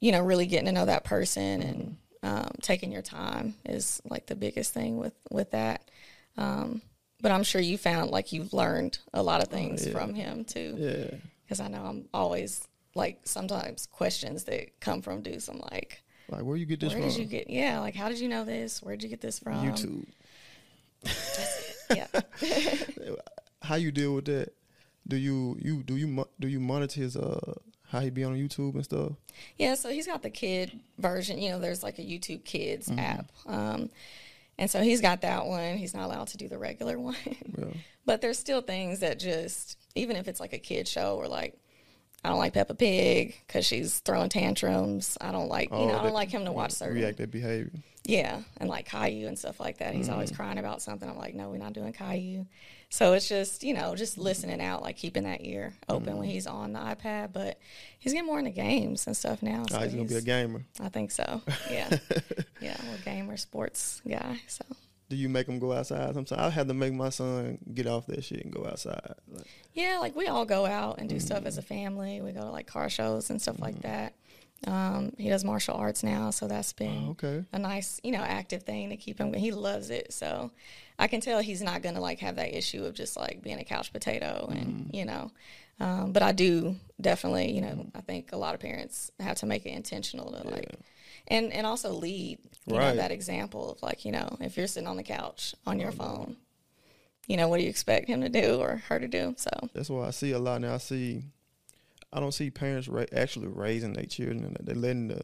[0.00, 4.26] you know, really getting to know that person and um, taking your time is like
[4.26, 5.88] the biggest thing with, with that.
[6.36, 6.82] Um,
[7.20, 9.92] but I'm sure you found like you've learned a lot of things yeah.
[9.92, 11.18] from him too Yeah.
[11.44, 15.48] because I know I'm always like sometimes questions that come from Deuce.
[15.48, 17.10] I'm like, Like where you get this where from?
[17.10, 17.48] did you get?
[17.50, 18.82] Yeah, like how did you know this?
[18.82, 19.54] Where did you get this from?
[19.66, 20.06] YouTube.
[21.90, 22.06] Yeah,
[23.62, 24.52] How you deal with that?
[25.06, 27.54] Do you you do you do you monitor his uh
[27.90, 29.12] how he be on YouTube and stuff?
[29.56, 29.74] yeah.
[29.74, 31.38] So he's got the kid version.
[31.38, 32.98] You know, there's like a YouTube Kids Mm-hmm.
[32.98, 33.88] app, um,
[34.58, 35.76] and so he's got that one.
[35.76, 37.16] He's not allowed to do the regular one,
[37.58, 37.64] Yeah.
[38.04, 41.54] but there's still things that just even if it's like a kid show or like.
[42.24, 45.16] I don't like Peppa Pig because she's throwing tantrums.
[45.20, 47.70] I don't like, you know, I don't Oh, like him to watch certain reactive behavior.
[48.04, 49.94] Yeah, and like Caillou and stuff like that.
[49.94, 50.14] He's Mm-hmm.
[50.14, 51.08] always crying about something.
[51.08, 52.44] I'm like, no, we're not doing Caillou.
[52.90, 56.18] So it's just, you know, just listening out, like keeping that ear open Mm-hmm.
[56.20, 57.32] when he's on the iPad.
[57.34, 57.58] But
[57.98, 59.64] he's getting more into games and stuff now.
[59.72, 60.64] Oh, he's gonna be a gamer.
[60.80, 61.42] I think so.
[61.70, 61.90] Yeah,
[62.62, 64.40] yeah, we're a gamer, sports guy.
[64.46, 64.64] So
[65.10, 66.14] Do you make him go outside?
[66.14, 69.14] Sometimes I have to make my son get off that shit and go outside.
[69.30, 71.46] Like, yeah, like we all go out and do stuff Mm-hmm.
[71.46, 72.20] as a family.
[72.22, 74.14] We go to like car shows and stuff like that.
[74.66, 77.44] Um, he does martial arts now, so that's been Oh, okay.
[77.52, 79.32] a nice, you know, active thing to keep him.
[79.34, 80.50] He loves it, so
[80.98, 83.64] I can tell he's not gonna like have that issue of just like being a
[83.64, 84.96] couch potato, and Mm-hmm.
[84.96, 85.30] you know.
[85.80, 89.46] Um, but I do definitely, you know, I think a lot of parents have to
[89.46, 90.74] make it intentional to like,
[91.28, 92.96] and and also lead, you know, Right.
[92.96, 96.36] that example of like, you know, if you're sitting on the couch on your phone,
[97.28, 99.34] you know, what do you expect him to do or her to do?
[99.36, 100.74] So That's why I see a lot now.
[100.74, 101.22] I see,
[102.12, 104.44] I don't see parents ra- actually raising their children.
[104.44, 105.20] and They're letting the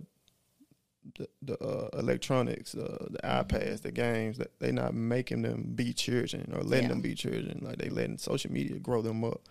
[1.17, 3.57] the, the uh, electronics, uh, the Mm-hmm.
[3.57, 4.39] iPads, the games.
[4.39, 6.89] That they not making them be children or letting Yeah.
[6.89, 7.61] them be children.
[7.63, 9.43] Like they letting social media grow them up.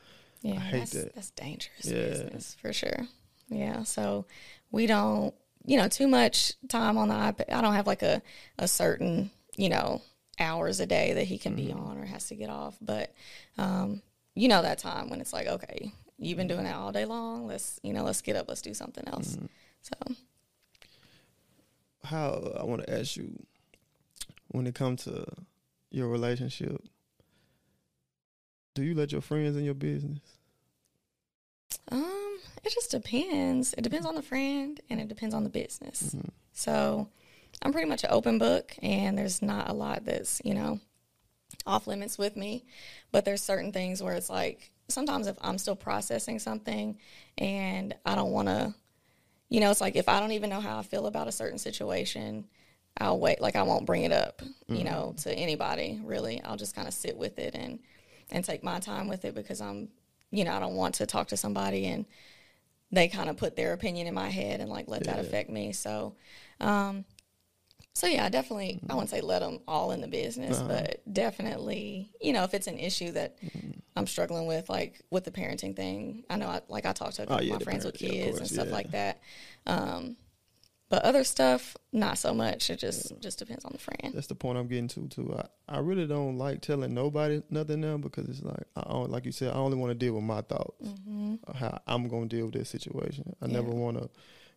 [0.42, 1.16] Yeah, hate that's, that.
[1.16, 2.10] That's dangerous Yeah.
[2.10, 3.08] business for sure.
[3.50, 4.26] Yeah, so
[4.72, 5.34] we don't,
[5.66, 7.54] you know, too much time on the iPad.
[7.54, 8.22] I don't have like a
[8.58, 10.02] a certain, you know,
[10.40, 12.76] hours a day that he can be on or has to get off.
[12.82, 13.14] But,
[13.58, 14.02] um,
[14.36, 17.46] you know, that time when it's like, okay, you've been doing that all day long.
[17.48, 18.50] Let's, you know, let's get up.
[18.50, 19.38] Let's do something else.
[19.84, 19.94] So
[22.04, 23.32] How I want to ask you
[24.50, 25.26] when it comes to
[25.90, 26.84] your relationship.
[28.76, 30.20] Do you let your friends in your business?
[31.92, 33.74] Um, it just depends.
[33.78, 36.04] It depends on the friend and it depends on the business.
[36.16, 36.30] Mm-hmm.
[36.54, 37.08] So
[37.62, 40.80] I'm pretty much an open book and there's not a lot that's, you know,
[41.66, 42.66] off limits with me.
[43.12, 46.98] But there's certain things where it's like sometimes if I'm still processing something
[47.38, 48.74] and I don't want to,
[49.50, 51.60] you know, it's like if I don't even know how I feel about a certain
[51.60, 52.46] situation,
[52.98, 53.42] I'll wait.
[53.42, 56.42] Like I won't bring it up, you know, to anybody really.
[56.42, 57.80] I'll just kind of sit with it and
[58.32, 59.90] and take my time with it because I'm,
[60.32, 62.06] you know, I don't want to talk to somebody and
[62.92, 65.74] they kind of put their opinion in my head and like let that affect me.
[65.74, 66.16] So,
[66.60, 67.06] um,
[67.94, 70.68] so yeah, I definitely, I wouldn't say let them all in the business, Uh-huh.
[70.68, 73.72] but definitely, you know, if it's an issue that Mm-hmm.
[73.96, 77.24] I'm struggling with, like with the parenting thing, I know, I, like I talk to
[77.24, 78.74] a couple Oh, yeah, my friends with parent- yeah, kids and stuff yeah.
[78.74, 79.22] like that.
[79.68, 80.18] Um,
[80.90, 82.70] but other stuff, not so much.
[82.72, 84.14] It just just depends on the friend.
[84.14, 85.36] That's the point I'm getting to too.
[85.38, 89.26] I, I really don't like telling nobody nothing now because it's like I don't, like
[89.26, 92.46] you said I only want to deal with my thoughts hmm how I'm gonna deal
[92.46, 93.36] with this situation.
[93.42, 94.10] I never want to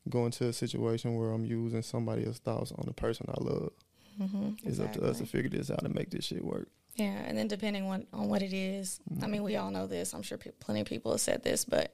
[0.09, 3.73] go into a situation where I'm using somebody else's thoughts on the person I love.
[4.19, 6.69] hmm It's up to us to figure this out and make this shit work.
[6.97, 10.15] Yeah, and then depending on, on what it is, I mean, we all know this.
[10.15, 11.93] I'm sure pe- plenty of people have said this, but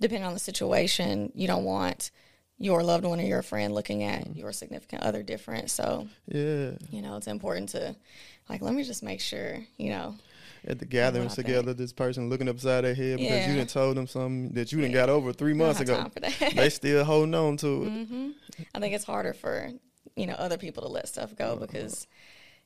[0.00, 2.12] depending on the situation, you don't want
[2.58, 5.70] your loved one or your friend looking at your significant other different.
[5.70, 7.96] So, Yeah, you know, it's important to,
[8.48, 10.14] like, let me just make sure, you know.
[10.66, 13.48] At the gatherings together, this person looking upside their head because Yeah.
[13.48, 15.02] you didn't told them something that you didn't Yeah.
[15.02, 16.10] got over three months ago.
[16.20, 16.52] that.
[16.56, 18.06] they still holding on to it.
[18.06, 18.30] hmm
[18.74, 19.70] I think it's harder for
[20.16, 21.66] you know other people to let stuff go uh-huh.
[21.66, 22.06] because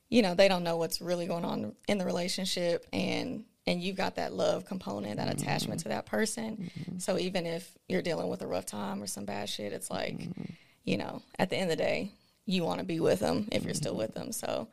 [0.09, 3.97] you know they don't know what's really going on in the relationship and and you've
[3.97, 5.43] got that love component, that mm-hmm.
[5.43, 6.71] attachment to that person.
[6.79, 6.97] Mm-hmm.
[6.97, 10.17] So even if you're dealing with a rough time or some bad shit, it's like
[10.17, 10.53] mm-hmm.
[10.83, 12.11] you know at the end of the day
[12.45, 14.31] you want to be with them if you're still with them.
[14.31, 14.67] So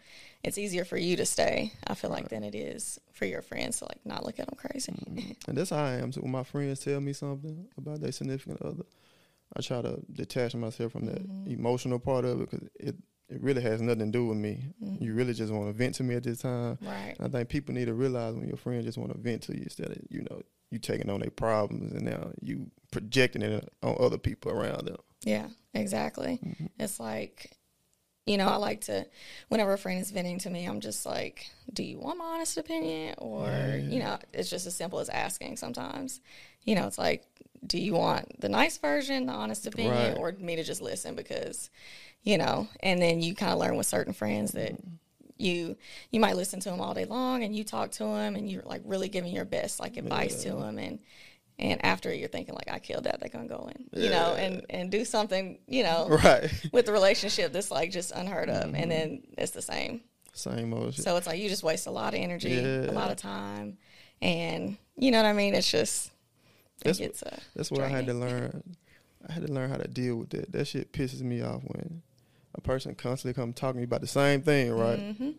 [0.45, 1.73] it's easier for you to stay.
[1.87, 4.57] I feel like than it is for your friends to like not look at them
[4.57, 4.93] crazy.
[5.49, 6.13] And that's how I am.
[6.13, 8.85] So when my friends tell me something about their significant other,
[9.57, 11.51] I try to detach myself from that Mm-hmm.
[11.53, 12.95] emotional part of it because it,
[13.29, 14.65] it really has nothing to do with me.
[14.83, 15.03] Mm-hmm.
[15.03, 16.79] You really just want to vent to me at this time.
[16.81, 17.17] Right.
[17.21, 19.63] I think people need to realize when your friend just want to vent to you
[19.65, 23.97] instead of, you know, you taking on their problems and now you projecting it on
[23.99, 24.97] other people around them.
[25.25, 26.39] Yeah, exactly.
[26.45, 26.67] Mm-hmm.
[26.79, 27.56] It's like,
[28.27, 29.07] you know, I like to,
[29.49, 32.57] whenever a friend is venting to me, I'm just like, do you want my honest
[32.59, 33.15] opinion?
[33.19, 36.21] Or, you know, it's just as simple as asking sometimes.
[36.65, 37.25] You know, it's like,
[37.67, 40.19] do you want the nice version, the honest opinion, Right.
[40.19, 41.15] or me to just listen?
[41.15, 41.71] Because,
[42.25, 44.73] you know, and then you kind of learn with certain friends that
[45.39, 45.77] you
[46.11, 48.63] you might listen to them all day long and you talk to them and you're
[48.63, 50.99] like really giving your best like advice to them and
[51.59, 54.65] and after you're thinking like I killed that they're gonna go in you know and
[54.71, 56.51] and do something you know Right.
[56.73, 60.03] with the relationship that's like just unheard of and then it's the same
[60.35, 61.03] Same shit.
[61.05, 62.91] so it's like you just waste a lot of energy Yeah.
[62.91, 63.79] a lot of time
[64.23, 67.89] and you know what I mean it's just it That's gets uh, That's what I
[67.89, 68.63] had to learn.
[69.29, 70.53] I had to learn how to deal with that.
[70.53, 72.03] That shit pisses me off when
[72.55, 74.99] a person constantly come talking to me about the same thing, right?
[75.01, 75.35] Mhm.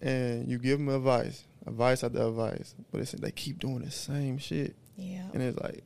[0.00, 4.38] And you give them advice, advice after advice, but it's, they keep doing the same
[4.38, 5.82] shit, yeah and it's like,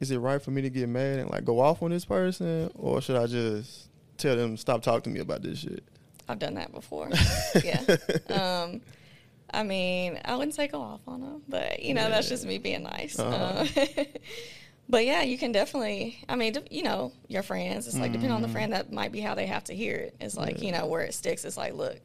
[0.00, 2.70] is it right for me to get mad and like go off on this person,
[2.74, 5.84] or should I just tell them stop talking to me about this shit?
[6.28, 7.10] I've done that before.
[7.64, 7.82] yeah.
[8.30, 8.80] Um,
[9.52, 12.58] I mean, I wouldn't say go off on them, but you know, that's just me
[12.58, 13.18] being nice.
[13.18, 13.66] Uh-huh.
[13.86, 14.06] Um,
[14.88, 16.22] but yeah, you can definitely.
[16.28, 17.86] I mean, you know, your friends.
[17.88, 18.54] It's like depending on the Mm-hmm.
[18.54, 20.14] friend, that might be how they have to hear it.
[20.20, 21.44] It's like you know where it sticks.
[21.44, 21.98] It's like, look,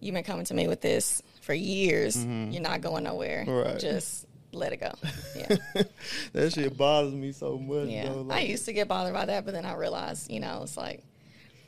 [0.00, 2.22] you've been coming to me with this for years.
[2.24, 3.44] You're not going nowhere.
[3.46, 3.68] Mm-hmm.
[3.70, 3.78] Right.
[3.78, 4.92] Just let it go.
[5.36, 5.56] Yeah.
[6.32, 7.88] that shit bothers me so much.
[7.88, 8.28] Yeah, though.
[8.30, 11.02] I used to get bothered by that, but then I realized, you know, it's like,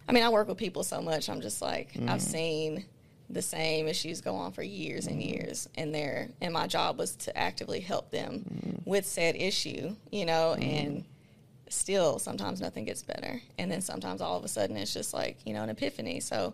[0.09, 1.29] I mean, I work with people so much.
[1.29, 2.09] I'm just like, Mm-hmm.
[2.09, 2.85] I've seen
[3.31, 7.15] the same issues go on for years and years, and there, and my job was
[7.17, 8.91] to actively help them Mm-hmm.
[8.91, 11.05] with said issue, you know, and
[11.69, 15.39] still sometimes nothing gets better, and then sometimes all of a sudden it's just like,
[15.47, 16.21] you know, an epiphany.
[16.21, 16.53] So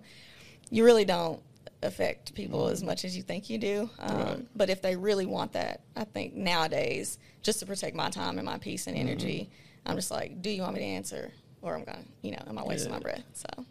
[0.70, 1.40] you really don't
[1.82, 3.90] affect people as much as you think you do.
[4.00, 4.46] Um, Right.
[4.56, 8.46] But if they really want that, I think nowadays, just to protect my time and
[8.46, 9.48] my peace and energy,
[9.86, 11.32] I'm just like, do you want me to answer?
[11.62, 13.22] Or I'm going to, you know, am I wasting my breath?
[13.32, 13.64] So,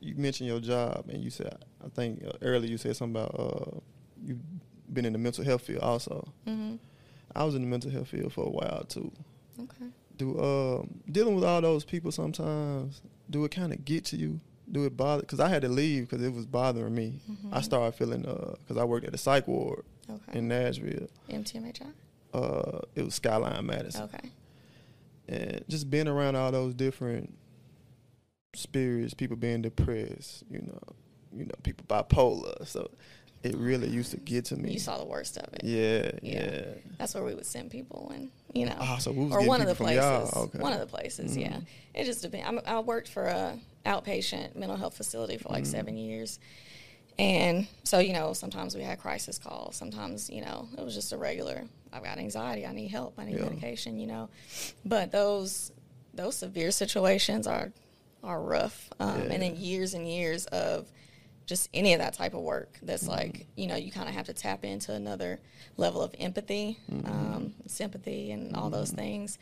[0.00, 3.34] you mentioned your job, and you said, I think uh, earlier you said something about
[3.38, 3.78] uh,
[4.24, 4.38] you've
[4.92, 6.32] been in the mental health field also.
[6.46, 6.76] hmm
[7.34, 9.10] I was in the mental health field for a while too.
[9.58, 9.86] okay.
[10.18, 14.38] Do um, dealing with all those people sometimes do it kind of get to you?
[14.72, 15.20] Do it bother?
[15.20, 17.20] Because I had to leave because it was bothering me.
[17.52, 20.38] I started feeling because I worked at a psych ward Okay.
[20.38, 21.08] in Nashville.
[21.28, 21.92] MTMHI?
[22.32, 24.30] Uh, it was Skyline Madison, Okay.
[25.28, 27.34] and just being around all those different
[28.54, 30.78] spirits, people being depressed, you know,
[31.34, 32.66] you know, people bipolar.
[32.66, 32.90] So
[33.42, 34.72] it really used to get to me.
[34.72, 35.64] You saw the worst of it.
[35.64, 36.44] yeah, Yeah.
[36.50, 36.64] yeah.
[36.98, 38.76] That's where we would send people and, you know.
[38.78, 40.32] Ah, so we was or getting one of the places.
[40.34, 40.58] Okay.
[40.58, 41.60] One of the places, yeah.
[41.94, 42.62] It just depends.
[42.66, 46.38] I worked for a outpatient mental health facility for like seven years,
[47.18, 49.76] and so you know sometimes we had crisis calls.
[49.76, 51.64] Sometimes you know it was just a regular.
[51.92, 52.66] I've got anxiety.
[52.66, 53.14] I need help.
[53.18, 53.44] I need Yeah.
[53.44, 53.98] medication.
[53.98, 54.28] You know,
[54.84, 55.72] but those
[56.14, 57.72] those severe situations are
[58.24, 59.32] are rough, um, Yeah.
[59.32, 60.86] and then years and years of
[61.44, 64.26] just any of that type of work that's like you know you kind of have
[64.26, 65.40] to tap into another
[65.76, 69.38] level of empathy um, sympathy and all those things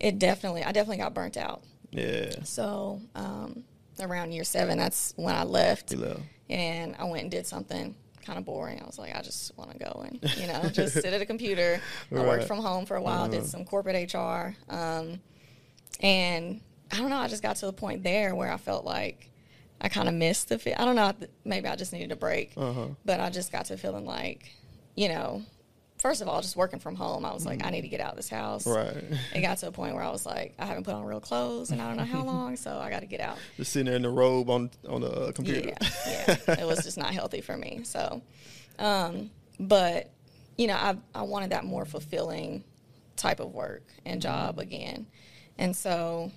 [0.00, 2.42] it definitely i definitely got burnt out Yeah.
[2.44, 3.64] so um,
[4.02, 5.92] around year seven that's when i left
[6.50, 9.70] and i went and did something kind of boring i was like i just want
[9.70, 11.80] to go and you know just sit at a computer
[12.12, 15.18] i worked from home for a while did some corporate hr um,
[16.00, 16.60] and
[16.92, 19.28] i don't know i just got to the point there where i felt like
[19.84, 20.80] I kind of missed the.
[20.80, 21.12] I don't know.
[21.44, 22.86] Maybe I just needed a break, Uh-huh.
[23.04, 24.48] but I just got to feeling like,
[24.94, 25.42] you know,
[26.02, 28.10] first of all, just working from home, I was like, I need to get out
[28.10, 28.66] of this house.
[28.66, 29.04] Right.
[29.32, 31.70] It got to a point where I was like, I haven't put on real clothes,
[31.70, 33.38] and I don't know how long, so I got to get out.
[33.56, 35.72] Just sitting there in the robe on on the computer.
[35.80, 36.54] Yeah, yeah.
[36.60, 37.82] It was just not healthy for me.
[37.84, 38.20] So,
[38.80, 40.10] um, but
[40.58, 42.64] you know, I I wanted that more fulfilling
[43.16, 45.06] type of work and job again,
[45.56, 46.32] and so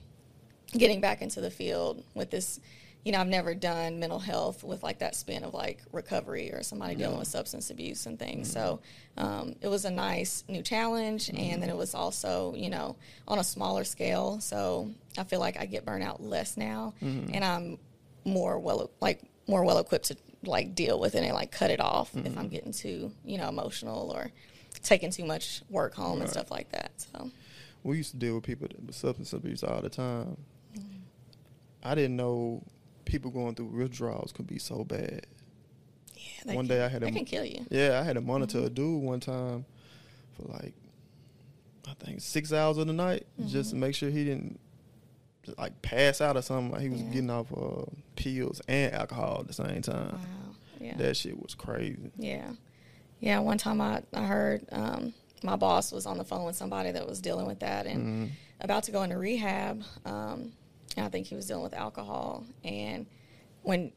[0.78, 2.60] getting back into the field with this,
[3.06, 6.64] you know, I've never done mental health with like that spin of like recovery or
[6.64, 8.52] somebody dealing with substance abuse and things.
[8.52, 8.82] So
[9.16, 12.96] um, it was a nice new challenge, and then it was also, you know,
[13.28, 14.40] on a smaller scale.
[14.40, 14.90] So
[15.20, 16.96] I feel like I get burnt out less now,
[17.32, 17.78] and I'm
[18.26, 21.80] more well like more well equipped to like deal with it and like cut it
[21.80, 24.32] off if I'm getting too, you know, emotional or
[24.82, 26.92] taking too much work home and stuff like that.
[26.98, 27.30] So
[27.84, 30.38] We used to deal with people with substance abuse all the time.
[30.76, 30.98] Mm-hmm.
[31.84, 32.64] I didn't know
[33.06, 35.26] people going through withdrawals could be so bad.
[36.16, 37.66] yeah, they One can, day I had a- can kill you.
[37.70, 39.66] Yeah, I had to monitor a dude one time
[40.34, 40.74] for like
[41.88, 44.60] I think six hours of the night just to make sure he didn't
[45.58, 46.72] like pass out or something.
[46.72, 47.10] Like he was Yeah.
[47.10, 50.14] getting off uh, pills and alcohol at the same time.
[50.14, 50.56] Wow.
[50.82, 50.98] Yeah.
[50.98, 52.12] That shit was crazy.
[52.18, 52.50] Yeah.
[53.20, 53.40] Yeah.
[53.40, 55.14] One time I, I heard um,
[55.44, 58.34] my boss was on the phone with somebody that was dealing with that and Mm-hmm.
[58.62, 59.84] about to go into rehab.
[60.06, 60.54] Um,
[60.98, 62.46] I think he was dealing with alcohol.
[62.64, 63.06] And
[63.64, 63.92] when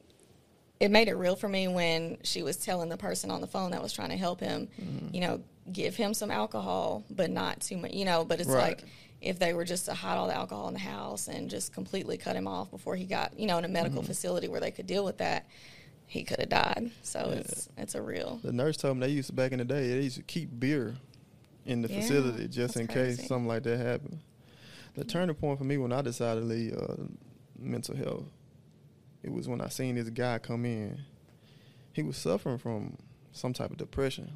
[0.81, 3.71] it made it real for me when she was telling the person on the phone
[3.73, 5.15] that was trying to help him, Mm-hmm.
[5.15, 5.41] you know,
[5.73, 8.81] give him some alcohol, but not too much, you know, but it's Right.
[8.81, 8.85] like,
[9.21, 12.17] if they were just to hide all the alcohol in the house and just completely
[12.17, 14.07] cut him off before he got, you know, in a medical Mm-hmm.
[14.07, 15.47] facility where they could deal with that,
[16.07, 16.91] he could have died.
[17.03, 19.65] So it's it's a real The nurse told me they used to back in the
[19.65, 20.95] day they used to keep beer
[21.67, 24.21] in the Yeah, facility just in case something like that happened.
[24.95, 26.97] The turning point for me when I decided to leave uh,
[27.59, 28.25] mental health,
[29.23, 30.99] it was when I seen this guy come in.
[31.93, 32.97] He was suffering from
[33.33, 34.33] some type of depression.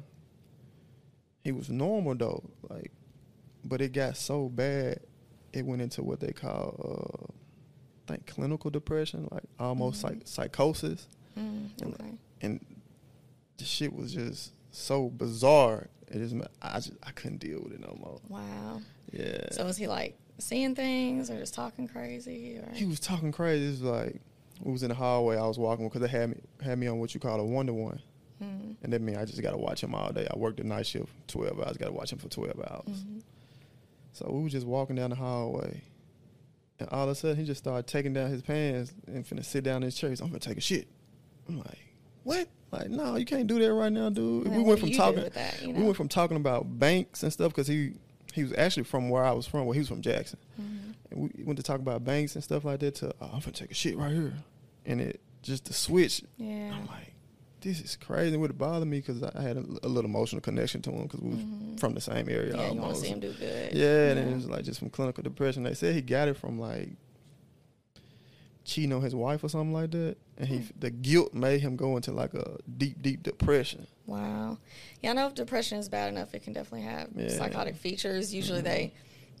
[1.43, 2.91] He was normal though, like,
[3.65, 4.99] but it got so bad,
[5.51, 7.33] it went into what they call, uh,
[8.07, 10.01] I think, clinical depression, like almost Mhm.
[10.09, 12.13] psych- psychosis Mm, And- okay.
[12.41, 12.65] and
[13.57, 15.89] the shit was just so bizarre.
[16.07, 18.19] It just I just I couldn't deal with it no more.
[18.29, 18.81] Wow.
[19.11, 19.49] Yeah.
[19.51, 23.65] So was he like seeing things or just talking crazy or he was talking crazy.
[23.65, 24.21] It was like
[24.61, 25.37] we was in the hallway.
[25.37, 27.65] I was walking because they had me had me on what you call a one
[27.67, 28.01] to one,
[28.41, 30.27] Mm, and that means I just got to watch him all day.
[30.29, 31.77] I worked the night shift, twelve hours.
[31.77, 33.03] Got to watch him for twelve hours.
[33.03, 33.21] mhm.
[34.11, 35.81] So we was just walking down the hallway,
[36.79, 39.63] and all of a sudden he just started taking down his pants and finna sit
[39.63, 40.09] down in his chair.
[40.09, 40.87] He's, I'm gonna take a shit.
[41.47, 41.79] I'm like,
[42.23, 42.47] what?
[42.71, 44.47] Like, no, you can't do that right now, dude.
[44.47, 45.29] And we went from talking.
[45.33, 47.93] that, you We went from talking about banks and stuff because he
[48.33, 49.65] he was actually from where I was from.
[49.65, 50.93] Well, he was from Jackson, Mhm.
[51.11, 52.95] and we went to talk about banks and stuff like that.
[52.95, 54.33] To oh, I'm gonna take a shit right here,
[54.85, 56.23] and it just the switch.
[56.37, 56.73] Yeah.
[56.73, 57.13] I'm like,
[57.61, 58.33] this is crazy.
[58.35, 61.03] It would have bothered me because I had a, a little emotional connection to him
[61.03, 61.79] because we was Mhm.
[61.79, 62.55] from the same area.
[62.55, 63.73] yeah, you want to see him do good.
[63.73, 65.63] Yeah, and it was like just from clinical depression.
[65.63, 66.89] They said he got it from like
[68.65, 70.79] cheating on his wife or something like that, and he Hmm.
[70.79, 73.87] the guilt made him go into like a deep, deep depression.
[74.05, 74.57] Wow.
[75.01, 77.25] Yeah, I know if depression is bad enough, it can definitely have Yeah.
[77.27, 77.37] Mm-hmm.
[77.37, 78.33] psychotic features.
[78.33, 78.93] Usually they,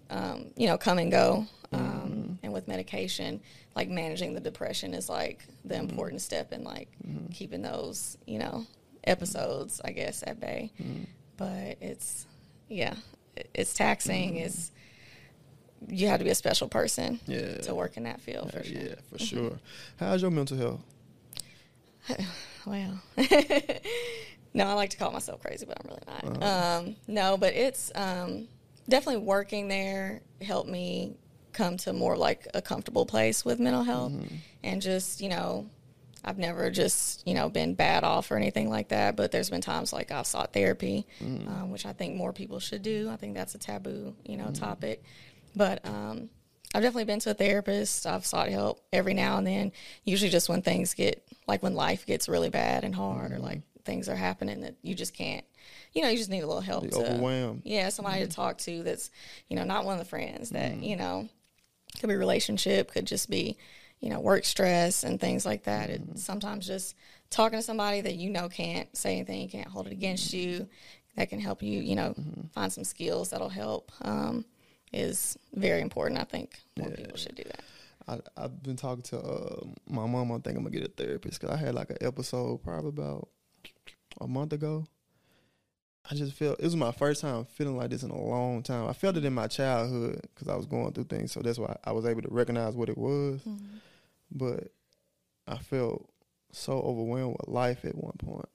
[0.09, 1.45] um, you know, come and go.
[1.71, 3.41] Um, And with medication,
[3.75, 5.89] like managing the depression is like the Mm-hmm.
[5.89, 6.89] important step in like
[7.31, 8.65] keeping those, you know,
[9.05, 10.71] episodes, I guess, at bay.
[10.81, 11.03] Mm-hmm.
[11.37, 12.25] But it's,
[12.69, 12.95] yeah,
[13.53, 14.37] it's taxing.
[14.37, 14.71] It's,
[15.89, 17.31] you have to be a special person Mm-hmm.
[17.31, 17.61] Yeah.
[17.63, 18.81] to work in that field for Uh, sure.
[18.81, 19.59] Yeah, for sure.
[19.97, 20.81] How's your mental health?
[22.65, 23.01] Well,
[24.53, 26.43] no, I like to call myself crazy, but I'm really not.
[26.43, 26.79] Uh-huh.
[26.79, 28.47] Um, no, but it's um,
[28.87, 31.15] definitely working there helped me
[31.53, 34.35] come to more like a comfortable place with mental health Mm-hmm.
[34.63, 35.69] and just, you know,
[36.25, 39.61] I've never just, you know, been bad off or anything like that, but there's been
[39.61, 41.47] times like I've sought therapy, Mm-hmm.
[41.49, 43.09] um, which I think more people should do.
[43.11, 45.03] I think that's a taboo, you know, topic.
[45.55, 46.29] But um,
[46.73, 48.07] I've definitely been to a therapist.
[48.07, 49.71] I've sought help every now and then,
[50.05, 53.61] usually just when things get, like when life gets really bad and hard or like
[53.85, 55.45] things are happening that you just can't,
[55.93, 56.89] you know, you just need a little help.
[56.89, 57.61] To- overwhelmed.
[57.65, 59.11] Yeah, somebody to talk to that's,
[59.47, 61.29] you know, not one of the friends that, you know,
[61.99, 63.57] could be relationship, could just be,
[63.99, 65.89] you know, work stress and things like that.
[65.89, 66.95] It sometimes just
[67.29, 70.67] talking to somebody that you know can't say anything, can't hold it against you,
[71.15, 72.15] that can help you, you know,
[72.53, 73.91] find some skills that'll help.
[74.01, 74.45] Um,
[74.93, 76.19] is very important.
[76.19, 77.63] I think more people should do that.
[78.07, 80.31] I, I've been talking to uh, my mom.
[80.31, 83.29] I think I'm gonna get a therapist because I had like an episode probably about
[84.19, 84.87] a month ago.
[86.09, 88.87] I just felt it was my first time feeling like this in a long time.
[88.89, 91.77] I felt it in my childhood because I was going through things, so that's why
[91.85, 93.39] I was able to recognize what it was.
[93.41, 93.77] Mm-hmm.
[94.31, 94.73] But
[95.47, 96.09] I felt
[96.51, 98.49] so overwhelmed with life at one point.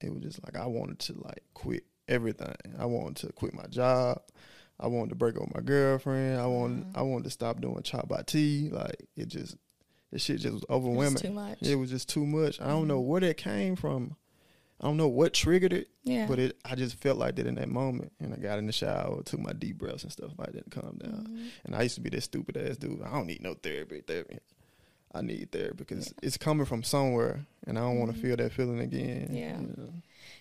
[0.00, 2.56] It was just like I wanted to like quit everything.
[2.78, 4.22] I wanted to quit my job.
[4.78, 6.40] I wanted to break up with my girlfriend.
[6.40, 6.98] I wanted mm-hmm.
[6.98, 8.70] I wanted to stop doing Chop by T.
[8.70, 9.56] Like it just
[10.10, 11.18] the shit just was overwhelming.
[11.18, 11.58] too much.
[11.60, 12.60] It was just too much.
[12.60, 13.08] I don't know mm-hmm.
[13.08, 14.16] where that came from.
[14.80, 15.88] I don't know what triggered it.
[16.04, 16.26] Yeah.
[16.26, 18.12] But it I just felt like that in that moment.
[18.20, 20.80] And I got in the shower, took my deep breaths and stuff like that to
[20.80, 21.26] calm down.
[21.28, 21.46] Mm-hmm.
[21.64, 23.02] And I used to be that stupid ass dude.
[23.02, 24.38] I don't need no therapy, therapy.
[25.12, 28.52] I need therapy because it's coming from somewhere, and I don't want to feel that
[28.52, 29.26] feeling again.
[29.26, 29.34] Mm-hmm.
[29.34, 29.60] Yeah.
[29.60, 29.92] you know.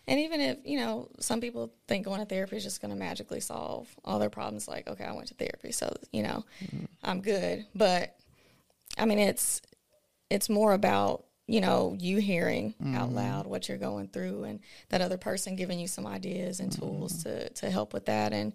[0.08, 2.98] And even if, you know, some people think going to therapy is just going to
[2.98, 6.46] magically solve all their problems, like, okay, I went to therapy, so, you know,
[7.04, 7.66] I'm good.
[7.76, 8.16] But
[8.98, 9.62] I mean, it's,
[10.30, 13.16] it's more about, you know, you hearing out mm-hmm.
[13.16, 17.24] loud what you're going through and that other person giving you some ideas and tools
[17.24, 17.30] mm-hmm.
[17.30, 18.34] to, to help with that.
[18.34, 18.54] And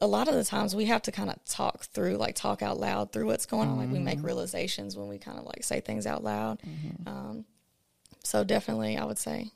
[0.00, 2.80] a lot of the times we have to kind of talk through, like talk out
[2.80, 3.76] loud through what's going on.
[3.76, 4.26] Like we make mm-hmm.
[4.26, 6.58] realizations when we kind of like say things out loud.
[7.06, 7.44] Um,
[8.24, 9.50] so definitely, I would say,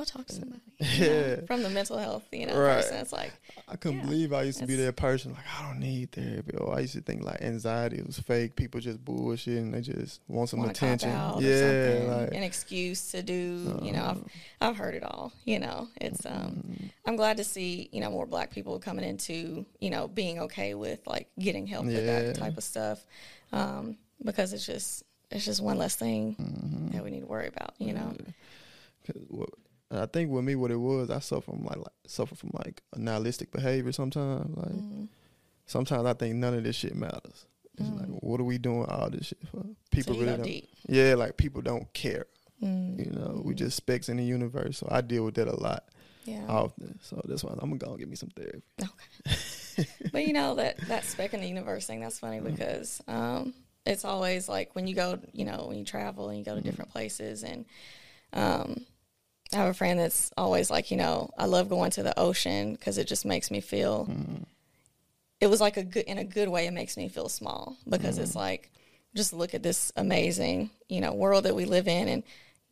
[0.00, 0.60] go talk to somebody.
[0.78, 1.36] you know, Yeah.
[1.46, 2.76] from the mental health, you know, Right.
[2.76, 2.96] person.
[2.98, 3.32] It's like,
[3.68, 6.56] I couldn't Yeah, believe I used to be that person like I don't need therapy.
[6.56, 8.56] Or I used to think like anxiety was fake.
[8.56, 11.10] People just bullshit and they just want some want attention.
[11.10, 13.78] Yeah, like an excuse to do.
[13.82, 14.24] You know, I've
[14.60, 15.32] I've heard it all.
[15.44, 16.32] You know, it's um,
[16.66, 16.86] Mm-hmm.
[17.06, 20.74] I'm glad to see you know more Black people coming into you know being okay
[20.74, 23.04] with like getting help with that type of stuff,
[23.52, 26.88] um, because it's just it's just one less thing Mm-hmm.
[26.92, 27.74] that we need to worry about.
[27.78, 28.16] You know,
[29.28, 29.50] what-
[29.90, 32.50] and I think with me, what it was, I suffer from like, like suffer from
[32.64, 33.92] like a nihilistic behavior.
[33.92, 35.04] Sometimes, like Mm-hmm.
[35.66, 37.46] sometimes I think none of this shit matters.
[37.78, 39.64] It's like, what are we doing all this shit for?
[39.90, 40.18] People Mm.
[40.18, 40.42] So really don't.
[40.46, 40.64] deep.
[40.88, 40.94] Mm.
[41.08, 42.26] Yeah, like people don't care.
[42.60, 44.76] You know, we just specks in the universe.
[44.78, 45.84] So I deal with that a lot
[46.26, 46.44] yeah.
[46.46, 46.98] often.
[47.00, 48.60] So that's why I'm gonna go and get me some therapy.
[48.82, 49.88] Okay.
[50.12, 53.54] but you know that that speck in the universe thing that's funny because um,
[53.86, 56.60] it's always like when you go, you know, when you travel and you go to
[56.60, 57.64] different places and
[58.34, 58.84] um,
[59.52, 62.74] I have a friend that's always like, you know, I love going to the ocean
[62.74, 64.06] because it just makes me feel.
[64.06, 64.42] Mm-hmm.
[65.40, 66.66] It was like a good in a good way.
[66.66, 68.38] It makes me feel small because it's mm-hmm.
[68.38, 68.70] like
[69.14, 72.22] just look at this amazing, you know, world that we live in and.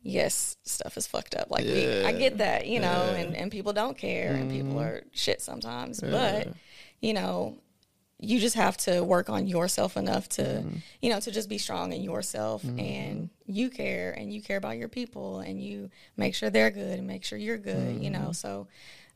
[0.01, 1.51] Yes, stuff is fucked up.
[1.51, 4.79] Like we, I get that, you know, and, and people don't care and people mm-hmm.
[4.79, 5.99] are shit sometimes.
[5.99, 6.47] But,
[7.01, 7.57] you know,
[8.19, 10.75] you just have to work on yourself enough to mm-hmm.
[11.01, 12.79] you know to just be strong in yourself mm-hmm.
[12.79, 16.99] and you care and you care about your people and you make sure they're good
[16.99, 18.19] and make sure you're good you know.
[18.19, 18.31] Mm-hmm.
[18.33, 18.67] So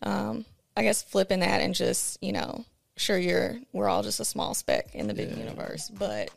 [0.01, 0.45] um
[0.75, 2.65] i guess flipping that and just you know
[2.97, 6.29] sure you're we're all just a small speck in the big universe but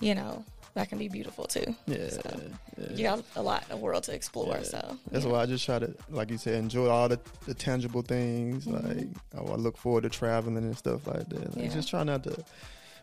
[0.00, 0.44] you know
[0.74, 2.40] that can be beautiful too Yeah, so
[2.78, 2.96] yeah.
[2.96, 5.30] you got a lot of world to explore so That's yeah.
[5.30, 8.66] why I just try to, like you said, enjoy all the, the tangible things.
[8.66, 8.88] Mm-hmm.
[8.88, 11.56] Like I, I look forward to traveling and stuff like that.
[11.56, 11.74] Like, Yeah.
[11.74, 12.30] Just try not to.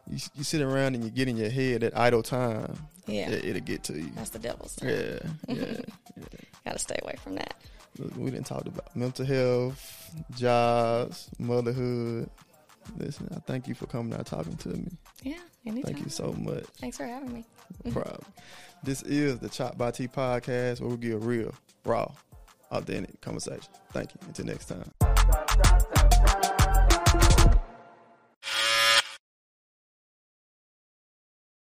[0.09, 2.75] You, you sit around and you get in your head at idle time.
[3.05, 3.29] Yeah.
[3.29, 4.09] it, it'll get to you.
[4.15, 4.89] that's the devil's time.
[4.89, 5.77] Yeah, yeah.
[6.65, 7.53] got to stay away from that
[8.17, 12.29] we didn't talk about mental health, jobs, motherhood.
[12.97, 14.91] Listen, I thank you for coming out talking to me.
[15.23, 16.65] Yeah anytime Thank you so much.
[16.79, 17.45] thanks for having me
[17.85, 18.21] No problem.
[18.83, 21.53] This is the Chop by T podcast where we get real,
[21.83, 22.09] raw,
[22.71, 23.67] authentic conversation.
[23.91, 24.19] Thank you.
[24.25, 25.89] Until next time.